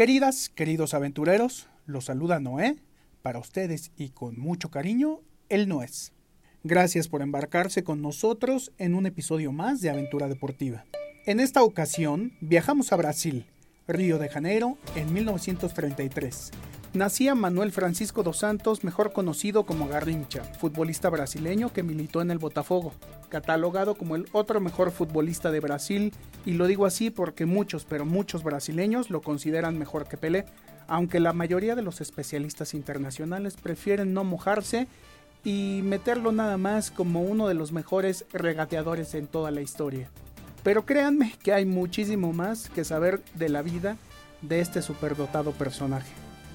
[0.00, 2.76] Queridas, queridos aventureros, los saluda Noé,
[3.20, 6.14] para ustedes y con mucho cariño, el Noés.
[6.64, 10.86] Gracias por embarcarse con nosotros en un episodio más de Aventura Deportiva.
[11.26, 13.44] En esta ocasión viajamos a Brasil,
[13.86, 16.50] Río de Janeiro, en 1933.
[16.92, 22.38] Nacía Manuel Francisco dos Santos, mejor conocido como Garrincha, futbolista brasileño que militó en el
[22.38, 22.92] Botafogo,
[23.28, 26.12] catalogado como el otro mejor futbolista de Brasil,
[26.44, 30.46] y lo digo así porque muchos, pero muchos brasileños lo consideran mejor que Pelé,
[30.88, 34.88] aunque la mayoría de los especialistas internacionales prefieren no mojarse
[35.44, 40.10] y meterlo nada más como uno de los mejores regateadores en toda la historia.
[40.64, 43.96] Pero créanme que hay muchísimo más que saber de la vida
[44.42, 46.29] de este superdotado personaje.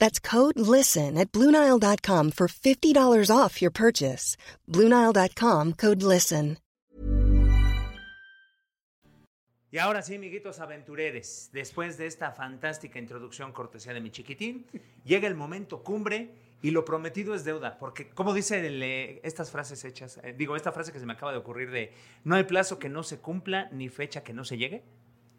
[0.00, 4.36] That's code LISTEN at Bluenile.com for $50 off your purchase.
[4.66, 6.56] Bluenile.com code LISTEN.
[9.72, 14.66] Y ahora sí, amiguitos aventureres, después de esta fantástica introducción cortesía de mi chiquitín,
[15.04, 19.52] llega el momento cumbre y lo prometido es deuda, porque como dice el, eh, estas
[19.52, 21.92] frases hechas, eh, digo, esta frase que se me acaba de ocurrir de
[22.24, 24.82] no hay plazo que no se cumpla ni fecha que no se llegue.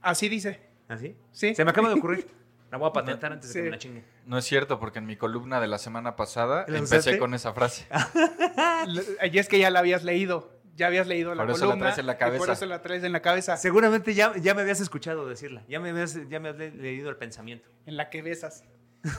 [0.02, 0.62] Así dice.
[0.88, 1.16] ¿Así?
[1.34, 1.53] Sí.
[1.53, 2.25] Se me acaba de ocurrir.
[2.72, 4.02] La voy a patentar antes de que me la chingue.
[4.26, 7.18] No es cierto, porque en mi columna de la semana pasada ¿La empecé usaste?
[7.20, 7.88] con esa frase.
[9.32, 10.52] Y es que ya la habías leído.
[10.76, 11.86] Ya habías leído la Por eso la columna.
[11.88, 12.52] traes en la y por cabeza.
[12.54, 13.58] eso la traes en la cabeza.
[13.58, 17.10] Seguramente ya, ya me habías escuchado decirla, ya me habías, ya me habías le- leído
[17.10, 17.70] el pensamiento.
[17.86, 18.64] En la que besas.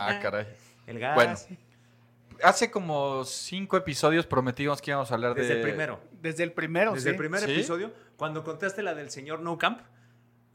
[0.00, 0.46] Ah, caray.
[0.86, 1.14] El gas.
[1.14, 1.34] Bueno,
[2.42, 5.60] hace como cinco episodios prometimos que íbamos a hablar desde de...
[5.60, 6.00] el primero.
[6.20, 7.10] Desde el primero, Desde sí.
[7.10, 7.50] el primer ¿Sí?
[7.52, 9.80] episodio, cuando contaste la del señor No Camp,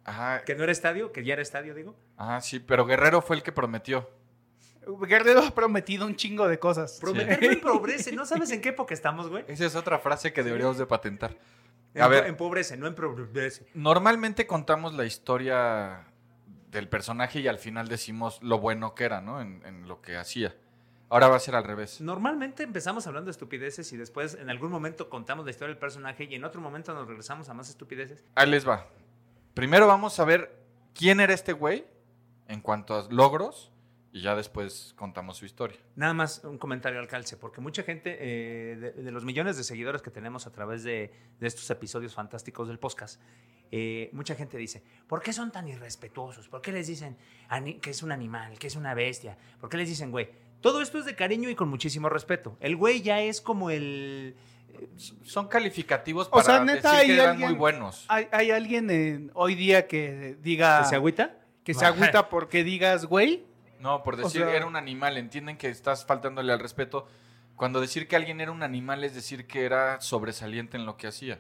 [0.06, 1.96] Ajá, que no era estadio, que ya era estadio, digo.
[2.18, 4.10] ajá, sí, pero Guerrero fue el que prometió.
[5.08, 6.98] Guerrero ha prometido un chingo de cosas.
[7.00, 8.12] Prometer no empobrece.
[8.12, 9.46] ¿No sabes en qué época estamos, güey?
[9.48, 11.38] Esa es otra frase que deberíamos de patentar.
[11.96, 13.66] A En- ver, Empobrece, no empobrece.
[13.76, 16.06] normalmente contamos la historia
[16.70, 19.40] del personaje y al final decimos lo bueno que era, ¿no?
[19.40, 20.54] En, en lo que hacía.
[21.10, 22.02] Ahora va a ser al revés.
[22.02, 26.24] Normalmente empezamos hablando de estupideces y después en algún momento contamos la historia del personaje
[26.26, 28.26] y en otro momento nos regresamos a más estupideces.
[28.36, 28.88] Ahí les va.
[29.54, 30.66] Primero vamos a ver
[30.96, 31.86] quién era este güey
[32.48, 33.72] en cuanto a logros
[34.12, 35.78] y ya después contamos su historia.
[35.96, 40.02] Nada más un comentario al calce, porque mucha gente, eh, de, los millones de seguidores
[40.02, 43.22] que tenemos a través de, estos episodios fantásticos del podcast,
[43.72, 46.48] eh, mucha gente dice, ¿por qué son tan irrespetuosos?
[46.48, 47.18] ¿Por qué les dicen
[47.80, 49.38] que es un animal, que es una bestia?
[49.60, 50.30] ¿Por qué les dicen, güey?
[50.62, 52.58] Todo esto es de cariño y con muchísimo respeto.
[52.60, 54.36] El güey ya es como el...
[55.24, 58.06] Son calificativos O para sea, neta, decir hay que eran alguien- muy buenos.
[58.08, 60.82] ¿Hay, hay alguien en- hoy día que diga.
[60.84, 61.38] ¿Que se agüita?
[61.64, 63.44] que se agüita porque digas, güey.
[63.80, 67.08] No, por decir sea- era un animal, entienden que estás faltándole al respeto.
[67.56, 71.08] Cuando decir que alguien era un animal es decir que era sobresaliente en lo que
[71.08, 71.40] hacía.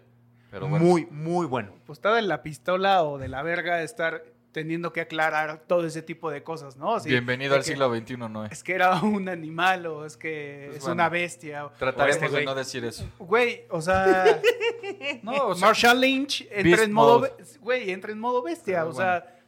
[0.51, 1.73] Pero bueno, Muy, muy bueno.
[1.85, 4.23] Pues está de la pistola o de la verga estar
[4.53, 6.99] teniendo que aclarar todo ese tipo de cosas, ¿no?
[6.99, 10.77] Sí, bienvenido al siglo XXI, no Es que era un animal o es que Pues
[10.77, 10.93] es bueno.
[10.93, 11.65] una bestia.
[11.65, 13.09] o- Trataremos este de no decir eso.
[13.19, 14.39] Güey, o sea,
[15.23, 17.33] No, o sea, Marshall Lynch entra en modo, mode.
[17.59, 19.39] güey, entra en modo bestia, Pero o sea,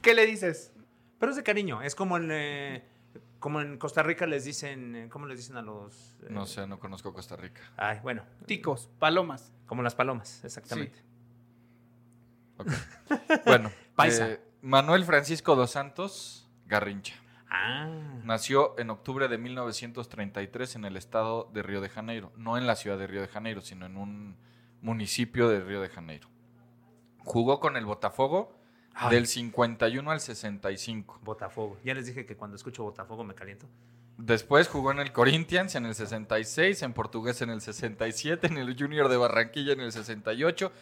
[0.00, 0.72] ¿qué le dices?
[1.18, 1.82] Pero es de cariño.
[1.82, 2.84] Es como en, eh,
[3.40, 6.16] como en Costa Rica les dicen, eh, ¿cómo les dicen a los?
[6.22, 7.60] eh, no sé, no conozco Costa Rica.
[7.76, 9.52] Ay, bueno, Ticos, palomas.
[9.66, 10.98] como las palomas, exactamente.
[12.58, 12.68] Ok.
[13.46, 14.30] Bueno, Paisa.
[14.30, 17.14] eh, Manuel Francisco dos Santos Garrincha.
[17.50, 17.86] Ah,
[18.24, 22.32] Nació en octubre de 1933 en el estado de Río de Janeiro.
[22.38, 24.36] No en la ciudad de Río de Janeiro, sino en un
[24.80, 26.30] municipio de Río de Janeiro.
[27.18, 28.58] Jugó con el Botafogo
[28.94, 29.14] Ay.
[29.14, 31.20] del 51 al 65.
[31.22, 31.76] Botafogo.
[31.84, 33.68] Ya les dije que cuando escucho Botafogo me caliento.
[34.16, 38.74] Después jugó en el Corinthians en el 66, en Portugués en el 67, en el
[38.78, 40.72] Junior de Barranquilla en el 68.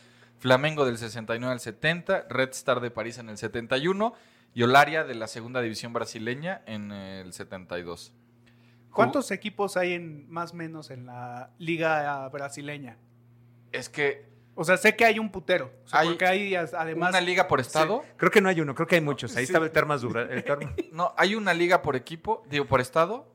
[0.46, 4.12] Flamengo del 69 al 70, Red Star de París en el 71
[4.54, 8.12] y Olaria de la segunda división brasileña en el 72.
[8.90, 12.96] ¿Cuántos equipos hay en más o menos en la liga brasileña?
[13.70, 15.72] Es que O sea, sé que hay un putero.
[15.84, 17.10] O sea, Hay porque hay además.
[17.10, 19.30] una liga por estado, Creo que no hay uno, creo que hay muchos.
[19.36, 19.50] Ahí Sí.
[19.52, 20.22] estaba el Termas Dura.
[20.22, 23.32] El Termas- no, hay una liga por equipo, digo, por estado.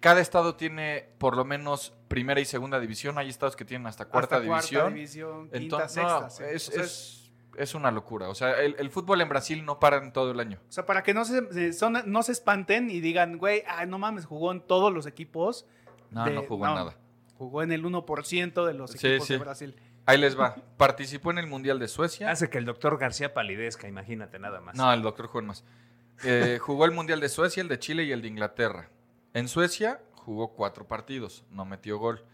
[0.00, 3.18] Cada estado tiene por lo menos primera y segunda división.
[3.18, 4.94] Hay estados que tienen hasta cuarta hasta división.
[4.94, 6.20] división, quinta, Entonces, sexta.
[6.20, 6.42] no, sí.
[6.48, 8.28] es, O sea, es- es una locura.
[8.28, 10.60] O sea, el, el fútbol en Brasil no para en todo el año.
[10.68, 13.84] O sea, para que no se, se- son- no se espanten y digan, güey, ah,
[13.86, 15.66] no mames, jugó en todos los equipos.
[16.10, 16.96] No, de- no jugó en nada.
[17.36, 19.32] Jugó en el 1% de los Sí, equipos sí.
[19.34, 19.76] de Brasil.
[20.06, 20.54] Ahí les va.
[20.76, 22.30] Participó en el Mundial de Suecia.
[22.30, 24.76] Hace que el doctor García palidezca, imagínate nada más.
[24.76, 25.64] No, el doctor jugó en más.
[26.24, 28.88] Eh, jugó el Mundial de Suecia, el de Chile y el de Inglaterra.
[29.38, 32.24] En Suecia jugó cuatro partidos, no metió gol.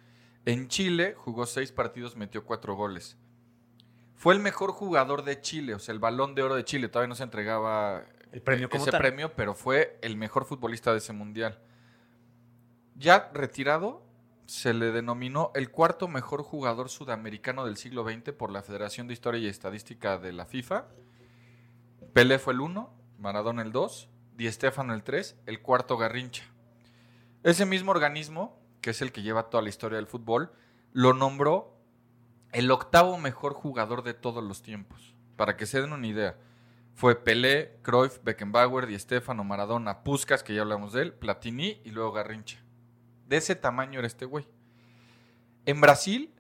[0.46, 3.18] En Chile jugó seis partidos, metió cuatro goles.
[4.14, 6.88] Fue el mejor jugador de Chile, o sea, el balón de oro de Chile.
[6.88, 9.02] Todavía no se entregaba El premio como ese tal.
[9.02, 11.58] premio, pero fue el mejor futbolista de ese mundial.
[12.96, 14.02] Ya retirado,
[14.46, 19.12] se le denominó el cuarto mejor jugador sudamericano del siglo XX por la Federación de
[19.12, 20.86] Historia y Estadística de la FIFA.
[22.14, 26.53] Pelé fue el 1, Maradona el 2, Di Stéfano el 3, el cuarto Garrincha.
[27.44, 30.50] Ese mismo organismo, que es el que lleva toda la historia del fútbol,
[30.92, 31.78] lo nombró
[32.52, 35.14] el octavo mejor jugador de todos los tiempos.
[35.36, 36.38] Para que se den una idea.
[36.94, 41.90] Fue Pelé, Cruyff, Beckenbauer, Di Stéfano, Maradona, Puskas, que ya hablamos de él, Platini y
[41.90, 42.62] luego Garrincha.
[43.26, 44.46] De ese tamaño era este güey.
[45.66, 46.32] En Brasil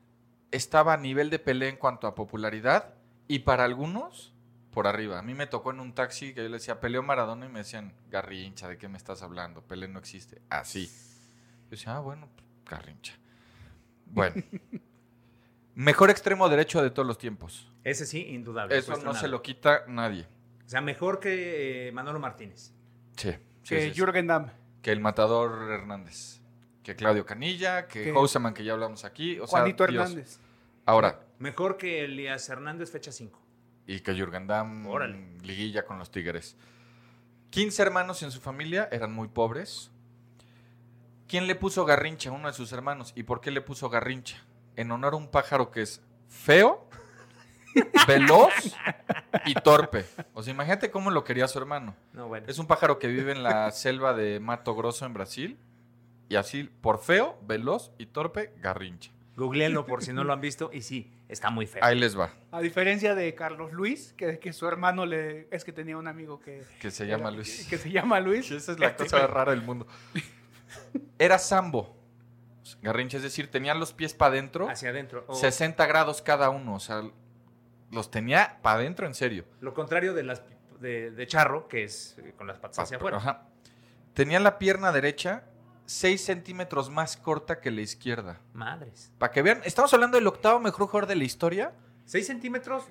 [0.52, 2.94] estaba a nivel de Pelé en cuanto a popularidad
[3.28, 4.33] y para algunos
[4.74, 5.18] por arriba.
[5.18, 7.48] A mí me tocó en un taxi que yo le decía Pelé o Maradona y
[7.48, 9.62] me decían, Garrincha, ¿de qué me estás hablando?
[9.62, 10.42] Pelé no existe.
[10.50, 10.86] Así.
[10.86, 13.14] Yo decía, ah, bueno, pues, Garrincha.
[14.06, 14.42] Bueno.
[15.74, 17.70] Mejor extremo derecho de todos los tiempos.
[17.82, 18.76] Ese sí, indudable.
[18.76, 20.26] Eso no se lo quita nadie.
[20.66, 22.72] O sea, mejor que eh, Manolo Martínez.
[23.16, 23.32] Sí.
[23.62, 23.92] sí, Que sí.
[24.00, 24.50] Jürgen Damm.
[24.82, 26.40] Que el matador Hernández.
[26.82, 29.40] Que Claudio Canilla, que Que- Houseman, que ya hablamos aquí.
[29.40, 29.84] O Juanito.
[29.84, 30.38] Hernández.
[30.86, 33.43] Ahora, Mejor que Elías Hernández, fecha 5.
[33.86, 35.38] Y que Jürgen Damm, Órale.
[35.42, 36.56] liguilla con los Tigres.
[37.50, 39.90] 15 hermanos en su familia, eran muy pobres.
[41.28, 42.30] ¿Quién le puso Garrincha?
[42.32, 43.12] Uno de sus hermanos.
[43.16, 44.36] ¿Y por qué le puso Garrincha?
[44.76, 46.86] En honor a un pájaro que es feo,
[48.08, 48.52] veloz
[49.46, 50.04] y torpe.
[50.34, 51.94] O sea, imagínate cómo lo quería su hermano.
[52.12, 52.46] No, bueno.
[52.48, 55.58] Es un pájaro que vive en la selva de Mato Grosso en Brasil.
[56.28, 59.10] Y así, por feo, veloz y torpe, Garrincha.
[59.36, 60.70] Googleenlo por si no lo han visto.
[60.72, 61.84] Y sí, está muy feo.
[61.84, 65.46] Ahí les va, A diferencia de Carlos Luis, que, que su hermano le.
[65.50, 66.62] Es que tenía un amigo que.
[66.80, 67.66] que se llama era- Luis.
[67.68, 68.50] Que se llama Luis.
[68.50, 69.86] Esa es la cosa rara del mundo.
[71.18, 71.96] Era sambo.
[72.82, 75.24] Garrincha, es decir, tenía los pies para adentro, Hacia adentro.
[75.28, 76.74] O 60 grados cada uno.
[76.74, 77.02] O sea,
[77.90, 79.44] los tenía para adentro en serio.
[79.60, 80.42] Lo contrario de las
[80.80, 83.18] de, de charro, que es eh, con las patas hacia afuera.
[83.18, 83.42] Ajá.
[84.14, 85.44] Tenía la pierna derecha
[85.86, 88.40] 6 centímetros más corta que la izquierda.
[88.52, 89.12] Madres.
[89.18, 91.72] Para que vean, estamos hablando del octavo mejor jugador de la historia.
[92.06, 92.84] 6 centímetros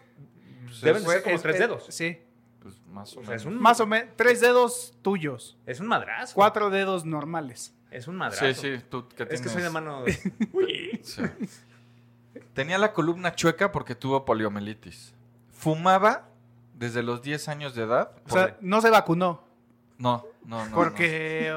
[0.66, 1.86] Pues deben ser como Es- tres es- dedos.
[1.90, 2.18] Sí.
[2.62, 3.42] pues, más o O sea, menos.
[3.42, 4.14] es un, Más o menos.
[4.16, 5.58] Tres dedos tuyos.
[5.66, 6.34] es un madrazo.
[6.36, 7.74] Cuatro dedos normales.
[7.92, 8.46] Es un madrazo.
[8.46, 10.04] Sí, sí, tú que Es que soy de mano.
[11.04, 11.22] Sí.
[12.54, 15.14] Tenía la columna chueca porque tuvo poliomielitis.
[15.52, 16.28] Fumaba
[16.76, 18.12] desde los 10 años de edad.
[18.28, 19.44] O sea, no se vacunó.
[19.98, 20.76] no, no, no.
[20.76, 21.54] porque.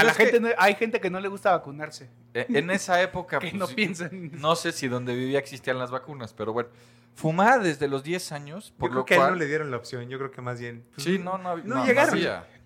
[0.00, 2.08] A la que- gente no- hay gente que no le gusta vacunarse.
[2.34, 3.38] Eh, En esa época.
[3.38, 4.30] Que pues, no sí, piensen.
[4.40, 6.68] No sé si donde vivía existían las vacunas, pero bueno.
[7.14, 9.70] Fumaba desde los 10 años, por Yo lo creo que a él no le dieron
[9.70, 10.06] la opción.
[10.08, 10.84] Yo creo que más bien.
[10.94, 12.18] pues, Sí, no, no, No no, llegaron.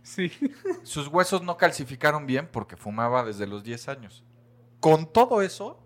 [0.03, 0.33] Sí.
[0.83, 4.25] Sus huesos no calcificaron bien porque fumaba desde los 10 años.
[4.81, 5.79] Con todo eso,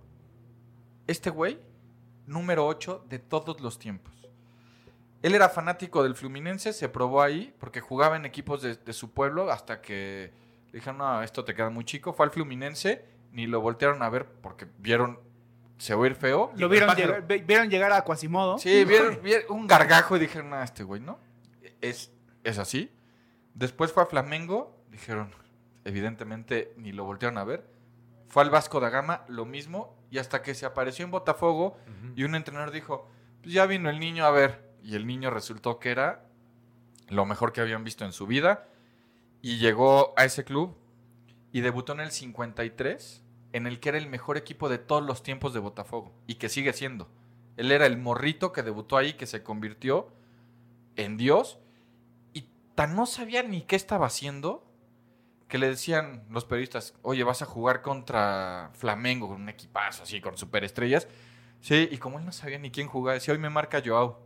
[1.07, 1.59] este güey,
[2.27, 4.15] número 8 de todos los tiempos.
[5.21, 9.11] Él era fanático del Fluminense, se probó ahí porque jugaba en equipos de, de su
[9.11, 10.33] pueblo hasta que
[10.75, 12.13] le dijeron, no, esto te queda muy chico.
[12.13, 15.21] Fue al Fluminense, ni lo voltearon a ver porque vieron,
[15.79, 16.51] se oír feo.
[16.57, 18.59] Lo vieron llegar, vieron llegar a Quasimodo.
[18.59, 21.21] Sí, vieron, vieron un gargajo y dijeron, ah, este güey, ¿no?
[21.81, 22.11] Es,
[22.43, 22.91] es así.
[23.55, 25.31] Después fue a Flamengo, dijeron,
[25.85, 27.65] evidentemente ni lo voltearon a ver.
[28.27, 31.79] Fue al Vasco da Gama, lo mismo, y hasta que se apareció en Botafogo
[32.17, 33.09] y un entrenador dijo,
[33.43, 34.75] pues ya vino el niño a ver.
[34.83, 36.25] Y el niño resultó que era
[37.11, 38.67] lo mejor que habían visto en su vida.
[39.45, 40.75] Y llegó a ese club
[41.53, 43.23] y debutó en el 53,
[43.53, 46.15] en el que era el mejor equipo de todos los tiempos de Botafogo.
[46.27, 47.11] Y que sigue siendo.
[47.59, 50.09] Él era el morrito que debutó ahí, que se convirtió
[50.97, 51.59] en Dios.
[52.33, 54.67] Y tan no sabía ni qué estaba haciendo
[55.47, 60.23] que le decían los periodistas, oye, vas a jugar contra Flamengo, con un equipazo así,
[60.23, 61.07] con superestrellas.
[61.61, 64.23] Sí, y como él no sabía ni quién jugaba, decía, hoy me marca Joao.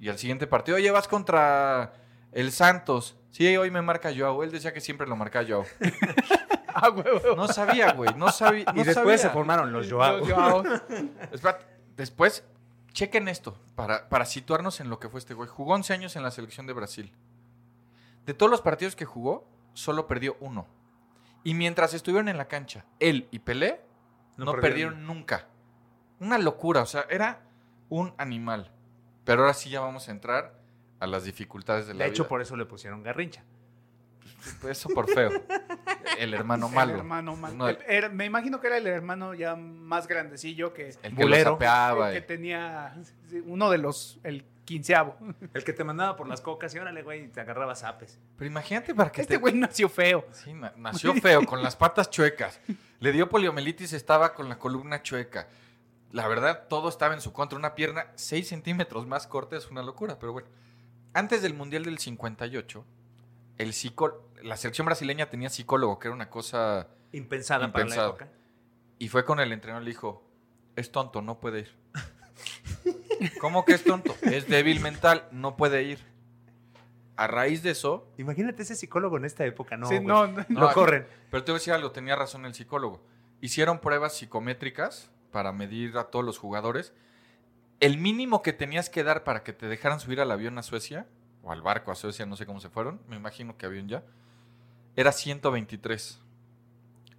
[0.00, 1.92] Y al siguiente partido, oye, vas contra
[2.32, 3.19] el Santos.
[3.30, 4.42] Sí, hoy me marca Joao.
[4.42, 5.64] Él decía que siempre lo marca Joao.
[6.72, 7.34] Ah, huevo.
[7.34, 8.14] No sabía, güey.
[8.14, 8.64] No sabía.
[8.76, 10.18] y después se formaron los Joao.
[10.18, 10.62] Los Joao.
[11.96, 12.44] Después,
[12.92, 15.48] chequen esto para, para situarnos en lo que fue este güey.
[15.48, 17.12] Jugó 11 años en la selección de Brasil.
[18.24, 20.66] De todos los partidos que jugó, solo perdió uno.
[21.42, 23.80] Y mientras estuvieron en la cancha, él y Pelé
[24.36, 24.94] no, No perdieron.
[24.94, 25.06] perdieron.
[25.06, 25.46] nunca.
[26.20, 27.42] Una locura, o sea, era
[27.88, 28.70] un animal.
[29.24, 30.54] Pero ahora sí ya vamos a entrar
[31.00, 32.28] a las dificultades de la De hecho, vida.
[32.28, 33.42] por eso le pusieron garrincha.
[34.60, 35.30] Pues Eso por feo.
[36.18, 36.92] El hermano malo.
[36.92, 37.68] El hermano malo.
[38.12, 41.50] Me imagino que era el hermano ya más grandecillo que, el que Bulero.
[41.50, 42.10] lo sapeaba.
[42.12, 42.94] que y- tenía
[43.44, 45.16] uno de los, el quinceavo.
[45.52, 48.18] El que te mandaba por las cocas y órale, güey, y te agarraba zapes.
[48.38, 49.40] Pero imagínate para que Este te...
[49.40, 50.24] güey nació feo.
[50.32, 52.60] Sí, na- nació feo, con las patas chuecas.
[52.98, 55.48] Le dio poliomielitis, estaba con la columna chueca.
[56.12, 57.58] La verdad, todo estaba en su contra.
[57.58, 60.48] Una pierna 6 centímetros más corta es una locura, pero bueno.
[61.12, 62.84] Antes del Mundial del 58,
[63.58, 66.88] el psicó- la selección brasileña tenía psicólogo, que era una cosa...
[67.12, 68.28] Impensada, para la época.
[68.98, 70.22] Y fue con el entrenador y le dijo,
[70.76, 71.74] es tonto, no puede ir.
[73.40, 74.14] ¿Cómo que es tonto?
[74.22, 75.98] Es débil mental, no puede ir.
[77.16, 79.86] A raíz de eso, Imagínate ese psicólogo en esta época, ¿no?
[79.88, 81.06] Sí, no, No, Lo corren.
[81.30, 83.02] Pero te voy a decir algo, tenía razón el psicólogo.
[83.42, 86.94] Hicieron pruebas psicométricas para medir a todos los jugadores.
[87.80, 91.06] El mínimo que tenías que dar para que te dejaran subir al avión a Suecia,
[91.42, 94.02] o al barco a Suecia, no sé cómo se fueron, me imagino que avión ya,
[94.96, 96.20] era 123.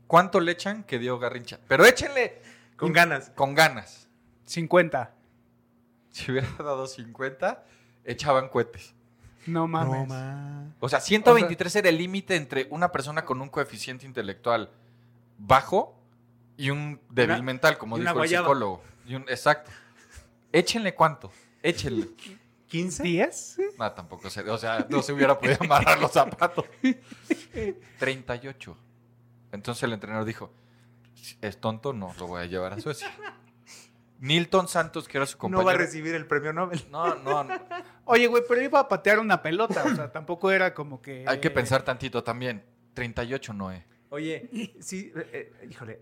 [0.07, 1.59] ¿Cuánto le echan que dio Garrincha?
[1.67, 2.41] Pero échenle
[2.77, 3.31] Con ganas.
[3.31, 4.07] con ganas.
[4.45, 5.13] 50.
[6.11, 7.63] Si hubiera dado 50,
[8.03, 8.93] echaban cohetes.
[9.47, 10.07] No mames.
[10.79, 14.69] O sea, 123 era el límite entre una persona con un coeficiente intelectual
[15.39, 15.95] bajo
[16.57, 18.83] y un débil Una- mental, como dijo el psicólogo.
[19.07, 19.71] Y un- exacto.
[20.51, 21.31] Échenle cuánto.
[21.63, 22.07] Échenle.
[22.69, 23.03] ¿15?
[23.03, 23.73] ¿10?
[23.77, 26.65] No, tampoco se, o sea, no se hubiera podido amarrar los zapatos.
[27.99, 28.77] 38.
[29.51, 30.53] Entonces el entrenador dijo,
[31.41, 33.11] es tonto, no lo voy a llevar a Suecia.
[34.19, 35.65] Nilton Santos, que era su No compañero.
[35.65, 36.85] va a recibir el premio Nobel.
[36.91, 37.59] No, no, no.
[38.05, 39.83] Oye, güey, pero iba a patear una pelota.
[39.83, 41.25] O sea, tampoco era como que.
[41.27, 42.63] Hay que pensar tantito también.
[42.93, 43.83] 38 no es.
[44.09, 46.01] Oye, sí, eh, eh, híjole.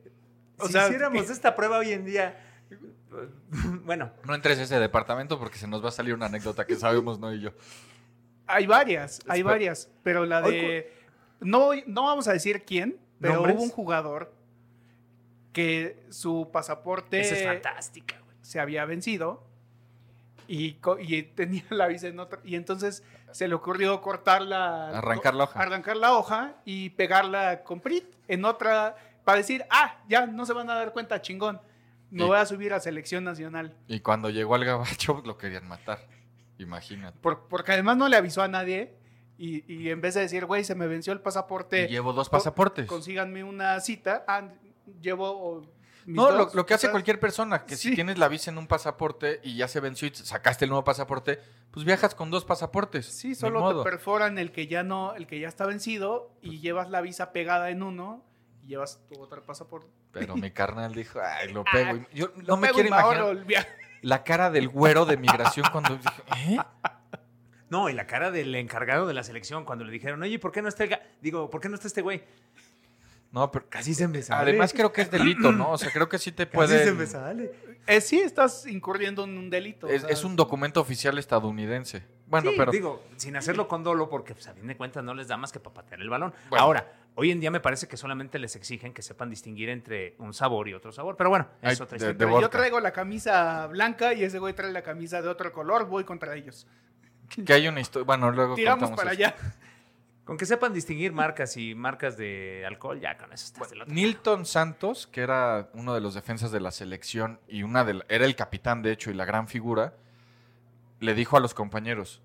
[0.58, 1.32] O si sea, hiciéramos ¿qué?
[1.32, 2.49] esta prueba hoy en día,
[3.84, 6.76] bueno, No entres a ese departamento porque se nos va a salir una anécdota que
[6.76, 7.52] sabemos, no y yo.
[8.48, 9.90] Hay varias, hay varias.
[10.04, 10.92] Pero la de.
[11.40, 13.56] No, no vamos a decir quién, pero ¿Nombres?
[13.56, 14.34] hubo un jugador
[15.54, 18.38] que su pasaporte esa es fantástica, güey.
[18.42, 19.50] se había vencido
[20.50, 20.74] y,
[21.36, 22.40] tenía la visa en otra.
[22.44, 24.90] Y entonces se le ocurrió cortar la.
[24.98, 25.60] Arrancar la hoja.
[25.60, 28.96] Arrancar la hoja y pegarla con PRIT en otra.
[29.24, 31.62] Para decir, ah, ya no se van a dar cuenta, chingón.
[32.12, 33.76] Me Y- voy a subir a selección nacional.
[33.88, 36.00] Y cuando llegó al gabacho lo querían matar.
[36.58, 37.18] Imagínate.
[37.20, 38.96] Por- porque además no le avisó a nadie.
[39.38, 41.86] Y, y en vez de decir, güey, se me venció el pasaporte.
[41.86, 42.88] Y llevo dos pasaportes.
[42.88, 44.26] Consíganme una cita.
[44.28, 44.50] Ah,
[45.02, 45.66] llevo.
[46.06, 49.56] No, lo, que hace cualquier persona, que si tienes la visa en un pasaporte y
[49.56, 51.40] ya se venció y sacaste el nuevo pasaporte,
[51.72, 53.06] pues viajas con dos pasaportes.
[53.06, 56.90] Sí, solo te perforan el que ya no, el que ya está vencido y llevas
[56.90, 58.26] la visa pegada en uno
[58.64, 59.92] y llevas tu otro pasaporte.
[60.12, 61.98] Pero mi carnal dijo, ay, lo pego.
[62.12, 63.46] Y yo no me quiero imaginar
[64.02, 66.58] la cara del güero de migración cuando dije, ¿eh?
[67.70, 70.64] No, y la cara del encargado de la selección cuando le dijeron, oye, ¿por qué
[70.64, 72.24] no está el ga-?" Digo, ¿por qué no está este güey?
[73.32, 74.42] No, pero Casi se me sale.
[74.42, 75.72] además creo que es delito, ¿no?
[75.72, 76.84] O sea, creo que sí te Casi puede...
[76.84, 77.52] se me sale.
[77.86, 79.88] Eh, sí, estás incurriendo en un delito.
[79.88, 82.04] Es, un documento oficial estadounidense.
[82.26, 85.14] Bueno, Sí, pero digo, sin hacerlo con dolo, porque pues, a fin de cuentas no
[85.14, 86.34] les da más que para patear el balón.
[86.50, 86.66] Bueno.
[86.66, 90.34] Ahora, hoy en día me parece que solamente les exigen que sepan distinguir entre un
[90.34, 91.16] sabor y otro sabor.
[91.18, 92.14] Pero bueno, Ay, es otra historia.
[92.14, 92.42] de Pero vodka.
[92.46, 96.04] yo traigo la camisa blanca y ese güey trae la camisa de otro color, voy
[96.06, 96.66] contra ellos.
[97.46, 98.06] que hay una historia...
[98.06, 99.24] Bueno, luego Tiramos contamos para eso.
[99.36, 99.54] allá.
[100.26, 103.90] Con que sepan distinguir marcas y marcas de alcohol, ya con eso estás del otro
[103.90, 103.94] lado.
[103.94, 108.06] Nilton Santos, que era uno de los defensas de la selección y una de la-
[108.10, 109.96] era el capitán, de hecho, y la gran figura,
[111.00, 112.22] le dijo a los compañeros,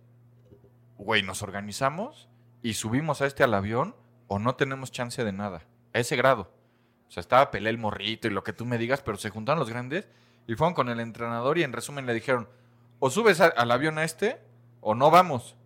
[0.99, 2.29] güey, nos organizamos
[2.63, 3.95] y subimos a este al avión
[4.29, 5.63] o no tenemos chance de nada.
[5.93, 6.51] A ese grado.
[7.09, 9.61] O sea, estaba Pelé el morrito y lo que tú me digas, pero se juntaron
[9.61, 10.09] los grandes
[10.47, 12.49] y fueron con el entrenador y en resumen le dijeron,
[12.99, 14.41] o subes a- al avión a este
[14.81, 15.57] o no vamos.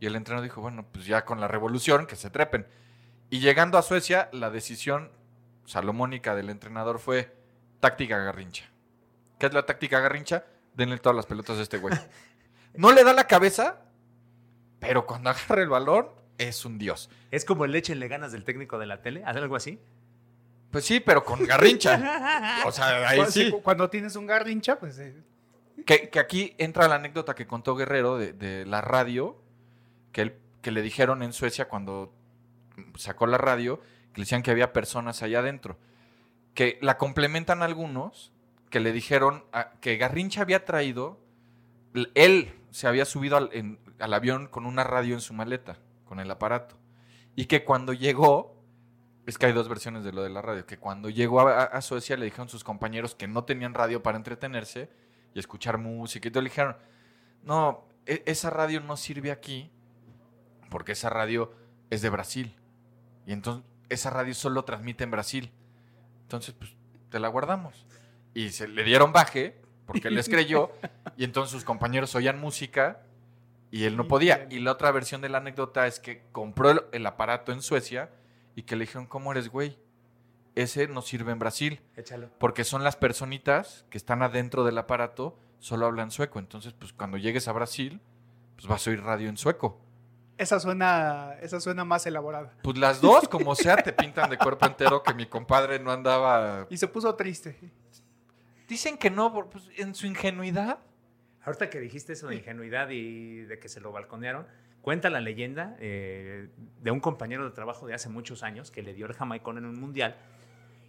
[0.00, 2.66] Y el entrenador dijo, bueno, pues ya con la revolución, que se trepen.
[3.30, 5.10] Y llegando a Suecia, la decisión
[5.64, 7.34] salomónica del entrenador fue
[7.80, 8.64] táctica garrincha.
[9.38, 10.44] ¿Qué es la táctica garrincha?
[10.74, 11.94] Denle todas las pelotas a este güey.
[12.76, 13.78] No le da la cabeza,
[14.80, 17.10] pero cuando agarra el balón, es un dios.
[17.30, 19.78] Es como el leche le ganas del técnico de la tele, ¿haz algo así?
[20.70, 22.62] Pues sí, pero con Garrincha.
[22.66, 23.54] o sea, ahí Cuando- sí.
[23.62, 25.14] Cuando tienes un garrincha, pues eh,
[25.86, 29.40] Que, que aquí entra la anécdota que contó Guerrero de, de la radio,
[30.12, 32.12] que, él, que le dijeron en Suecia cuando
[32.96, 33.78] sacó la radio,
[34.12, 35.78] que le decían que había personas allá adentro.
[36.54, 38.32] Que la complementan algunos,
[38.70, 41.20] que le dijeron a- que Garrincha había traído,
[42.14, 46.20] él se había subido al, en- al avión con una radio en su maleta, con
[46.20, 46.76] el aparato.
[47.36, 48.62] Y que cuando llegó,
[49.26, 52.16] es que hay dos versiones de lo de la radio, que cuando llegó a, Suecia
[52.16, 54.90] le dijeron sus compañeros que no tenían radio para entretenerse
[55.34, 56.28] y escuchar música.
[56.28, 56.76] Y todo le dijeron,
[57.42, 59.70] no, e- esa radio no sirve aquí
[60.70, 61.52] porque esa radio
[61.90, 62.54] es de Brasil.
[63.26, 65.52] Y entonces esa radio solo transmite en Brasil.
[66.22, 66.76] Entonces, pues,
[67.10, 67.86] te la guardamos.
[68.34, 70.72] Y se le dieron baje porque les creyó.
[71.16, 73.03] y entonces sus compañeros oían música
[73.74, 74.46] y él no podía.
[74.50, 78.08] Y la otra versión de la anécdota es que compró el, el aparato en Suecia
[78.54, 79.76] y que le dijeron, ¿cómo eres, güey?
[80.54, 81.80] Ese no sirve en Brasil.
[81.96, 82.30] Échalo.
[82.38, 86.38] Porque son las personitas que están adentro del aparato, solo hablan sueco.
[86.38, 88.00] Entonces, pues cuando llegues a Brasil,
[88.54, 89.80] pues vas a oír radio en sueco.
[90.38, 92.54] esa suena, esa suena más elaborada.
[92.62, 96.68] Pues las dos, como sea, te pintan de cuerpo entero que mi compadre no andaba.
[96.70, 97.58] Y se puso triste.
[98.68, 100.78] Dicen que no, pues, en su ingenuidad.
[101.44, 104.46] Ahorita que dijiste eso de ingenuidad y de que se lo balconearon,
[104.80, 106.48] cuenta la leyenda eh,
[106.80, 109.66] de un compañero de trabajo de hace muchos años que le dio el jamaicón en
[109.66, 110.16] un mundial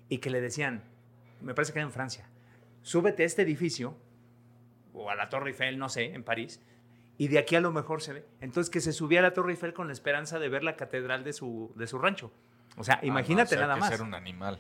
[0.09, 0.83] y que le decían,
[1.41, 2.29] me parece que era en Francia,
[2.81, 3.97] súbete a este edificio
[4.93, 6.61] o a la Torre Eiffel, no sé, en París,
[7.17, 8.25] y de aquí a lo mejor se ve.
[8.41, 11.23] Entonces que se subía a la Torre Eiffel con la esperanza de ver la catedral
[11.23, 12.31] de su, de su rancho.
[12.77, 13.89] O sea, imagínate Ah, no, o sea, nada que más.
[13.89, 14.59] Ser un animal.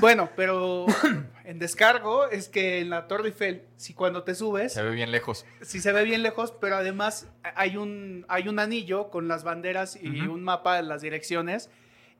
[0.00, 0.86] Bueno, pero
[1.44, 5.10] en descargo es que en la Torre Eiffel, si cuando te subes, Se ve bien
[5.10, 5.44] lejos.
[5.60, 9.96] sí se ve bien lejos, pero además hay un, hay un anillo con las banderas
[10.00, 11.68] y un mapa de las direcciones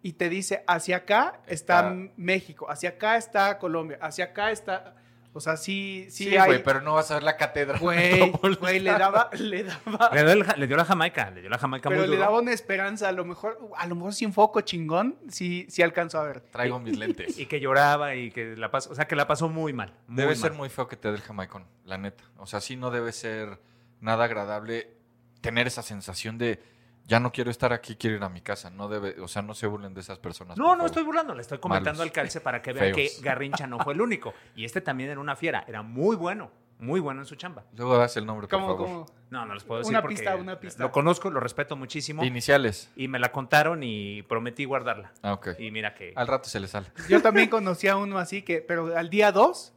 [0.03, 4.97] y te dice, hacia acá está, Está- México, hacia acá está Colombia, hacia acá está...
[5.35, 6.47] O sea, sí, sí, Sí, hay...
[6.47, 7.79] güey, pero no vas a ver la catedral.
[7.81, 11.41] Güey, güey, le daba, le daba, Le dio, el ja- le dio la Jamaica, le
[11.41, 12.27] dio la Jamaica pero muy le duro.
[12.29, 16.21] daba una esperanza, a lo mejor, a lo mejor sin foco chingón, sí, sí alcanzó
[16.21, 16.41] a ver.
[16.41, 17.39] Traigo mis lentes.
[17.39, 19.95] Y que lloraba y que la pasó, o sea, que la pasó muy mal.
[20.07, 20.37] muy Debe mal.
[20.37, 22.25] ser muy feo que te dé el jamaicón, la neta.
[22.37, 23.59] O sea, sí no debe ser
[24.01, 24.95] nada agradable
[25.41, 26.63] tener esa sensación de
[27.07, 28.71] ya no quiero estar aquí, quiero ir a mi casa.
[28.71, 30.57] No debe, o sea, no se burlen de esas personas.
[30.57, 30.87] No, no favor.
[30.87, 32.07] estoy burlando, le estoy comentando Malos.
[32.11, 33.17] al calce para que vean Feos.
[33.17, 34.33] que Garrincha no fue el único.
[34.55, 37.65] Y este también era una fiera, era muy bueno, muy bueno en su chamba.
[37.77, 38.87] Luego das el nombre, por ¿Cómo, favor.
[38.87, 39.07] cómo?
[39.31, 40.83] No, no les puedo decir Una porque pista, una pista.
[40.83, 42.91] lo conozco, lo respeto muchísimo Iniciales.
[42.97, 45.13] y me la contaron y prometí guardarla.
[45.23, 45.51] Ah, ok.
[45.59, 46.89] Y mira que Al rato se le sale.
[47.09, 49.73] Yo también conocí a uno así que, pero al día 2,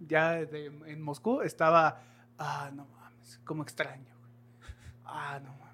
[0.00, 2.02] ya de- en Moscú, estaba,
[2.38, 4.14] ah, no mames, como extraño.
[5.04, 5.65] Ah, no mames.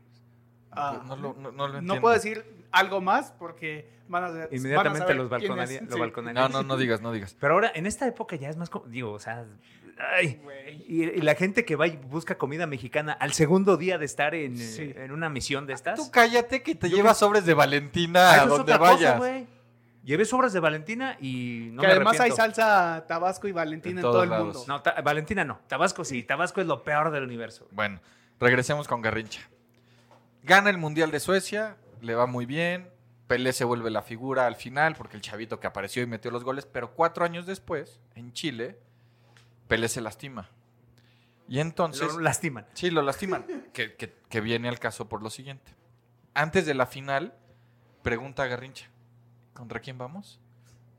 [0.75, 2.01] Ah, no, lo, no, no lo no entiendo.
[2.01, 5.89] puedo decir algo más porque van a, van a inmediatamente saber los balconaría- es.
[5.89, 6.01] lo Sí.
[6.01, 6.43] balconaría.
[6.43, 7.37] No, no, no digas, no digas.
[7.39, 9.45] Pero ahora, en esta época ya es más, digo, o sea,
[10.17, 10.41] ay,
[10.89, 14.35] y, y la gente que va y busca comida mexicana al segundo día de estar
[14.35, 14.93] en, Sí.
[14.97, 15.99] en una misión de estas.
[15.99, 19.19] Tú cállate que te llevas sobres de Valentina Ah, a donde cosa, vayas.
[19.19, 19.47] güey.
[20.05, 24.03] Llevé sobras de Valentina y no que me además hay salsa Tabasco y Valentina En
[24.03, 24.67] todo el lados.
[24.67, 24.83] mundo.
[24.97, 25.61] No, Valentina no.
[25.69, 26.25] Tabasco sí.
[26.25, 27.69] Tabasco es lo peor del universo.
[27.71, 28.01] Bueno,
[28.41, 29.43] regresemos con Garrincha.
[30.43, 32.91] Gana el Mundial de Suecia, le va muy bien.
[33.27, 36.45] Pelé se vuelve la figura al final porque el chavito que apareció y metió los
[36.45, 38.79] goles, pero cuatro años después, en Chile,
[39.69, 40.51] Pelé se lastima.
[41.49, 42.13] Y entonces...
[42.13, 42.67] Lo lastiman.
[42.75, 43.47] Sí, lo lastiman.
[43.73, 45.75] que, que- que viene al caso por lo siguiente.
[46.35, 47.35] Antes de la final,
[48.03, 48.89] pregunta a Garrincha,
[49.55, 50.41] ¿contra quién vamos?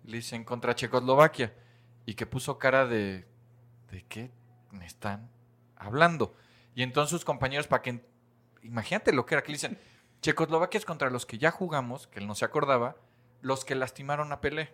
[0.06, 1.53] Le dicen, contra Checoslovaquia.
[2.06, 3.25] Y que puso cara de,
[3.91, 4.32] ¿de qué
[4.71, 5.29] me están
[5.75, 6.36] hablando?
[6.75, 8.06] Y entonces sus compañeros, para que...
[8.63, 9.78] Imagínate lo que era, que le dicen,
[10.21, 12.95] Checoslovaquia es contra los que ya jugamos, que él no se acordaba,
[13.41, 14.73] los que lastimaron a Pelé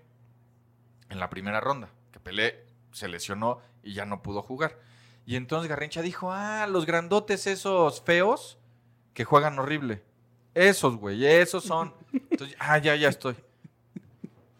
[1.10, 4.78] en la primera ronda, que Pelé se lesionó y ya no pudo jugar.
[5.26, 8.58] Y entonces Garrincha dijo, ah, los grandotes esos feos
[9.14, 10.04] que juegan horrible.
[10.54, 11.94] Esos, güey, esos son.
[12.14, 13.36] Entonces, ah, ya, ya estoy.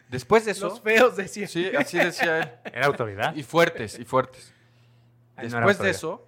[0.08, 1.46] Después de eso, Los feos decía.
[1.46, 2.50] sí, así decía él.
[2.72, 3.34] Era autoridad.
[3.34, 4.52] Y fuertes, y fuertes.
[5.36, 6.26] No Después de eso,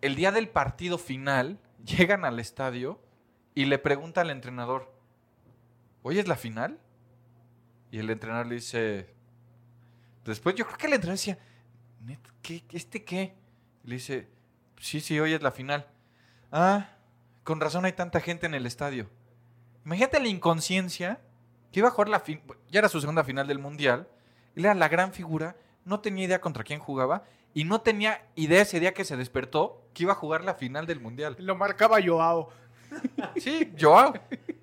[0.00, 3.00] el día del partido final, llegan al estadio
[3.54, 4.92] y le pregunta al entrenador,
[6.02, 6.80] ¿hoy es la final?
[7.90, 9.14] Y el entrenador le dice,
[10.24, 11.38] después yo creo que el entrenador decía,
[12.00, 13.34] "Neta, ¿qué, ¿este qué?
[13.84, 14.28] Le dice,
[14.78, 15.86] sí, sí, hoy es la final.
[16.50, 16.88] Ah,
[17.44, 19.08] con razón hay tanta gente en el estadio.
[19.84, 21.20] Imagínate la inconsciencia
[21.70, 24.08] que iba a jugar la fin, ya era su segunda final del mundial,
[24.54, 28.62] él era la gran figura, no tenía idea contra quién jugaba y no tenía idea
[28.62, 31.36] ese día que se despertó que iba a jugar la final del mundial.
[31.38, 32.50] Lo marcaba Joao.
[33.36, 34.12] Sí, Joao.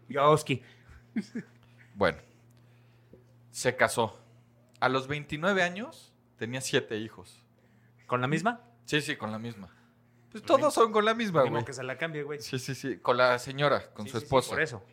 [0.09, 0.61] Yoski.
[1.95, 2.17] Bueno,
[3.51, 4.17] Se casó.
[4.79, 7.43] A los 29 años tenía siete hijos.
[8.07, 8.61] ¿Con la misma?
[8.85, 9.69] Sí, sí, con la misma.
[10.31, 11.63] Pues todos son con la misma, güey.
[11.65, 12.39] que se la cambie, güey.
[12.39, 12.97] Sí, sí, sí.
[12.97, 14.49] Con la señora, con Sí, su sí, sí, esposa.
[14.51, 14.83] por eso.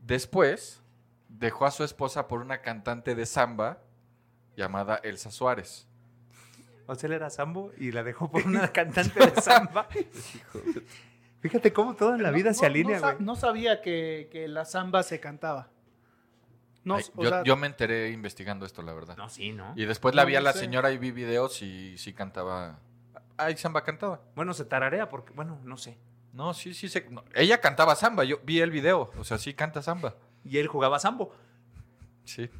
[0.00, 0.80] Después
[1.28, 3.82] dejó a su esposa por una cantante de samba
[4.56, 5.86] llamada Elsa Suárez.
[6.90, 9.86] O sea, él era sambo y la dejó por una cantante de samba.
[11.40, 13.24] Fíjate cómo todo en la vida se No- alinea, no, sa- güey.
[13.24, 15.70] no sabía que, que la samba se cantaba.
[16.84, 19.16] No, Ay, o yo, sea, yo me enteré investigando esto, la verdad.
[19.16, 19.72] No, sí, ¿no?
[19.76, 20.60] Y después la No, vi a la sé.
[20.60, 22.78] señora y vi videos y sí cantaba.
[23.36, 24.20] Ay, samba cantaba.
[24.34, 25.96] Bueno, se tararea porque, bueno, no sé.
[26.32, 26.88] No, sí, sí.
[26.88, 28.24] se- no, Ella cantaba samba.
[28.24, 29.10] Yo vi el video.
[29.18, 30.14] O sea, sí canta samba.
[30.44, 31.34] Y él jugaba sambo.
[32.24, 32.50] Sí.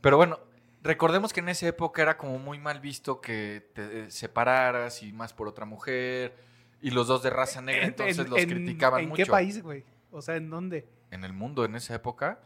[0.00, 0.38] Pero bueno,
[0.82, 5.32] recordemos que en esa época era como muy mal visto que te separaras y más
[5.32, 6.34] por otra mujer.
[6.80, 9.22] Y los dos de raza negra, en- entonces en- los en- criticaban ¿En mucho.
[9.24, 9.84] qué país, güey?
[10.10, 10.86] O sea, ¿en dónde?
[11.10, 12.40] En el mundo, en esa época,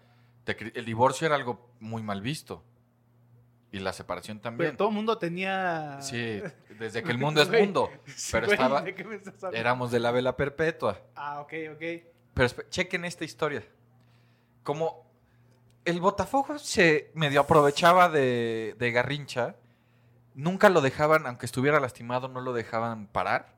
[0.44, 2.62] te el divorcio era algo muy mal visto.
[3.72, 4.76] Y la separación Pero también.
[4.76, 5.98] todo el mundo tenía...
[6.00, 6.40] Sí,
[6.78, 7.90] desde que el mundo es mundo.
[8.06, 9.56] sí, Pero güey, estaba, ¿de qué me estás hablando?
[9.58, 11.00] éramos de la vela perpetua.
[11.14, 11.82] Ah, ok, ok.
[12.34, 13.64] Pero chequen esta historia.
[14.62, 15.05] Como
[15.86, 19.54] el Botafogo se medio aprovechaba de, Garrincha,
[20.34, 23.54] nunca lo dejaban, aunque estuviera lastimado, no lo dejaban parar,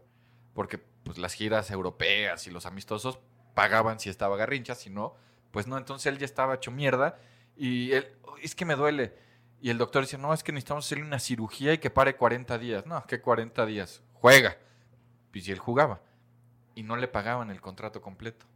[0.53, 3.19] porque pues, las giras europeas y los amistosos
[3.55, 5.17] pagaban si estaba Garrincha, si no,
[5.51, 7.19] pues no, entonces él ya estaba hecho mierda
[7.57, 8.07] y él,
[8.43, 9.14] es que me duele.
[9.61, 12.59] Y el doctor dice, no, es que necesitamos hacerle una cirugía y que pare 40
[12.59, 12.87] días.
[12.87, 14.03] No, ¿qué 40 días?
[14.12, 14.57] Juega.
[15.33, 16.01] Y si él jugaba.
[16.77, 18.47] Y no le pagaban el contrato completo.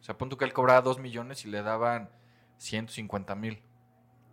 [0.00, 2.10] O sea, punto que él cobraba 2 millones y le daban
[2.62, 3.62] 150 mil.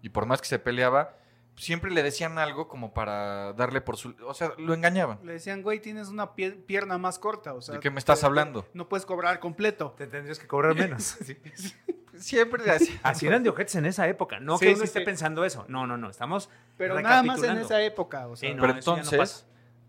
[0.02, 1.16] Y por más que se peleaba,
[1.58, 4.16] siempre le decían algo como para darle por su...
[4.26, 5.20] O sea, lo engañaban.
[5.24, 7.54] Le decían, güey, tienes una pie- pierna más corta.
[7.54, 8.66] O sea, ¿De qué me estás te- hablando?
[8.74, 9.94] No puedes cobrar completo.
[9.98, 11.18] Te tendrías que cobrar menos.
[12.18, 13.00] Siempre le hacían...
[13.04, 14.40] Así eran de ojetes en esa época.
[14.40, 15.06] No Sí, que uno sí, esté sí.
[15.06, 15.66] pensando eso.
[15.68, 16.10] No, no, no.
[16.10, 18.28] Estamos Pero nada más en esa época.
[18.28, 19.46] O sea, Sí, no, Pero no entonces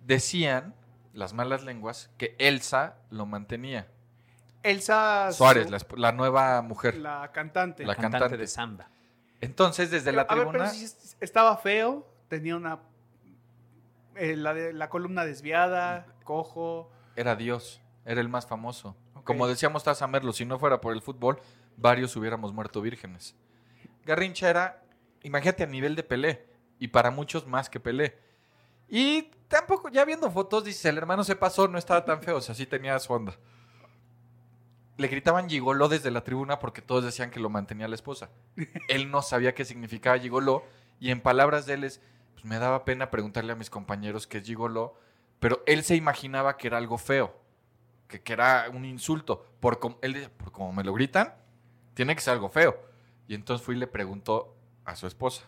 [0.07, 0.75] decían
[1.13, 3.89] las malas lenguas que Elsa lo mantenía.
[4.63, 6.97] Elsa Suárez, Su- la, nueva mujer.
[6.97, 7.85] la cantante.
[7.85, 8.37] La cantante, cantante.
[8.37, 8.89] de samba.
[9.41, 10.59] Entonces, desde la a ver, tribuna...
[10.65, 12.79] pero si es- estaba feo, tenía una...
[14.17, 16.91] eh, la, de- la columna desviada, cojo.
[17.17, 18.97] Era Dios, era el más famoso.
[19.25, 21.41] Como decíamos Taza Merlo, si no fuera por el fútbol,
[21.77, 23.35] varios hubiéramos muerto vírgenes.
[24.05, 24.83] Garrincha era,
[25.23, 26.47] imagínate, a nivel de Pelé,
[26.79, 28.19] y para muchos más que Pelé.
[28.89, 32.41] Y tampoco, ya viendo fotos, dices, el hermano se pasó, no estaba tan feo, o
[32.41, 33.35] sea, sí tenía su onda.
[35.01, 38.31] Le gritaban gigoló desde la tribuna porque todos decían que lo mantenía la esposa.
[38.89, 40.63] Él no sabía qué significaba gigoló,
[40.99, 42.01] y en palabras de él es,
[42.35, 44.95] pues me daba pena preguntarle a mis compañeros qué es gigoló,
[45.39, 47.35] pero él se imaginaba que era algo feo,
[48.09, 49.47] que, que era un insulto.
[49.61, 51.35] Por com- él decía, por como me lo gritan,
[51.95, 52.79] tiene que ser algo feo.
[53.27, 55.45] Y entonces fui y le preguntó a su esposa.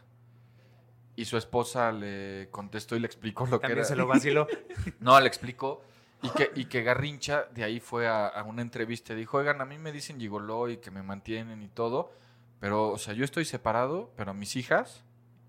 [1.15, 3.85] Y su esposa le contestó y le explicó lo que era.
[3.85, 4.47] se lo vaciló.
[5.01, 5.83] No, le explicó.
[6.23, 9.61] Y que, y que Garrincha de ahí fue a, a una entrevista y dijo, oigan,
[9.61, 12.13] a mí me dicen gigoló y que me mantienen y todo,
[12.61, 15.05] pero, o sea, yo estoy separado, pero a mis hijas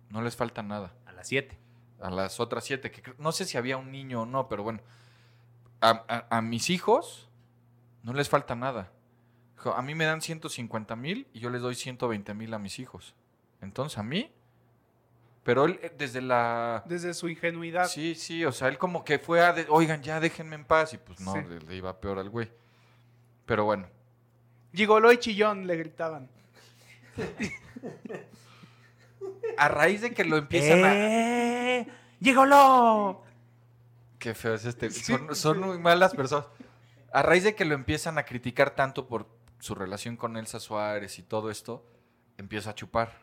[0.09, 1.57] no les falta nada A las 7.
[2.01, 4.79] a las otras siete, que no sé si había un niño o no, pero bueno,
[5.81, 7.29] a, a- a mis hijos
[8.03, 8.91] no les falta nada.
[9.55, 12.79] Dijo, A mí me dan 150 mil y yo les doy 120 mil a mis
[12.79, 13.13] hijos.
[13.61, 14.31] Entonces a mí,
[15.43, 16.83] pero él eh, desde la...
[16.85, 17.87] Desde su ingenuidad.
[17.87, 20.93] Sí, sí, o sea, él como que fue a, de- oigan, ya déjenme en paz
[20.93, 21.39] y pues no, Sí.
[21.47, 22.49] le, le iba peor al güey.
[23.45, 23.87] Pero bueno,
[24.73, 26.29] Gigoló y chillón le gritaban.
[29.57, 30.93] a raíz de que lo empiezan a...
[30.95, 31.87] ¡Eh!
[32.19, 33.23] ¡Llególo!
[34.19, 34.89] Qué feo es este.
[34.89, 36.47] Son, son muy malas personas.
[37.11, 39.27] A raíz de que lo empiezan a criticar tanto por
[39.59, 41.85] su relación con Elsa Suárez y todo esto,
[42.37, 43.22] empieza a chupar.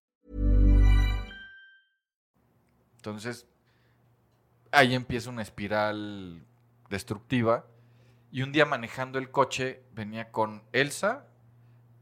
[3.01, 3.47] Entonces,
[4.71, 6.45] ahí empieza una espiral
[6.87, 7.65] destructiva.
[8.31, 11.25] Y un día manejando el coche, venía con Elsa,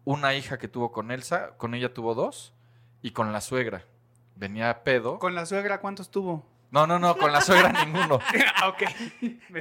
[0.03, 2.53] una hija que tuvo con Elsa, con ella tuvo dos,
[3.01, 3.85] y con la suegra.
[4.35, 5.19] Venía pedo.
[5.19, 6.45] ¿Con la suegra cuántos tuvo?
[6.69, 8.19] No, no, no, con la suegra ninguno.
[8.57, 8.83] ah, ok.